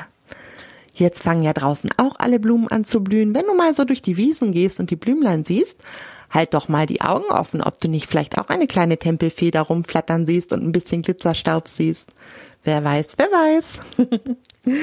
Jetzt 0.97 1.23
fangen 1.23 1.43
ja 1.43 1.51
draußen 1.51 1.89
auch 1.97 2.15
alle 2.19 2.39
Blumen 2.39 2.69
an 2.69 2.85
zu 2.85 3.03
blühen. 3.03 3.35
Wenn 3.35 3.45
du 3.45 3.53
mal 3.53 3.73
so 3.75 3.83
durch 3.83 4.01
die 4.01 4.15
Wiesen 4.15 4.53
gehst 4.53 4.79
und 4.79 4.91
die 4.91 4.95
Blümlein 4.95 5.43
siehst, 5.43 5.81
halt 6.29 6.53
doch 6.53 6.69
mal 6.69 6.85
die 6.85 7.01
Augen 7.01 7.25
offen, 7.25 7.61
ob 7.61 7.81
du 7.81 7.89
nicht 7.89 8.07
vielleicht 8.07 8.37
auch 8.37 8.47
eine 8.47 8.65
kleine 8.65 8.97
Tempelfeder 8.97 9.61
rumflattern 9.61 10.25
siehst 10.25 10.53
und 10.53 10.63
ein 10.63 10.71
bisschen 10.71 11.01
Glitzerstaub 11.01 11.67
siehst. 11.67 12.11
Wer 12.63 12.81
weiß, 12.81 13.15
wer 13.17 13.27
weiß. 13.27 13.79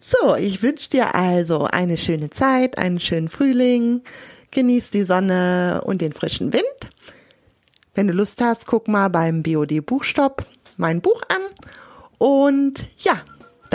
so, 0.00 0.36
ich 0.36 0.62
wünsche 0.62 0.88
dir 0.88 1.16
also 1.16 1.64
eine 1.64 1.96
schöne 1.96 2.30
Zeit, 2.30 2.78
einen 2.78 3.00
schönen 3.00 3.28
Frühling. 3.28 4.02
Genieß 4.52 4.90
die 4.90 5.02
Sonne 5.02 5.82
und 5.84 6.00
den 6.00 6.12
frischen 6.12 6.52
Wind. 6.52 6.62
Wenn 7.96 8.06
du 8.06 8.12
Lust 8.12 8.40
hast, 8.40 8.66
guck 8.66 8.86
mal 8.86 9.08
beim 9.08 9.42
BOD 9.42 9.84
Buchstopp 9.84 10.46
mein 10.76 11.00
Buch 11.00 11.22
an. 11.28 11.42
Und 12.18 12.88
ja, 12.98 13.20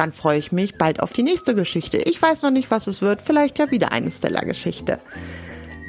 dann 0.02 0.12
freue 0.12 0.40
ich 0.40 0.52
mich 0.52 0.80
bald 0.80 1.00
auf 1.00 1.14
die 1.14 1.22
nächste 1.22 1.54
Geschichte. 1.54 1.98
Ich 1.98 2.20
weiß 2.20 2.42
noch 2.42 2.50
nicht, 2.50 2.72
was 2.72 2.88
es 2.88 3.04
wird. 3.04 3.22
Vielleicht 3.22 3.60
ja 3.60 3.70
wieder 3.70 3.92
eine 3.92 4.10
Stella-Geschichte. 4.10 5.00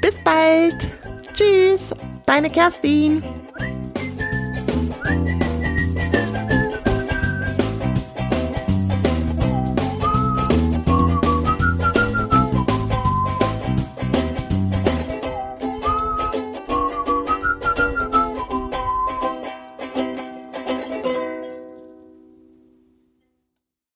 Bis 0.03 0.23
bald. 0.23 0.75
Tschüss. 1.33 1.95
Deine 2.27 2.51
Kerstin. 2.51 3.23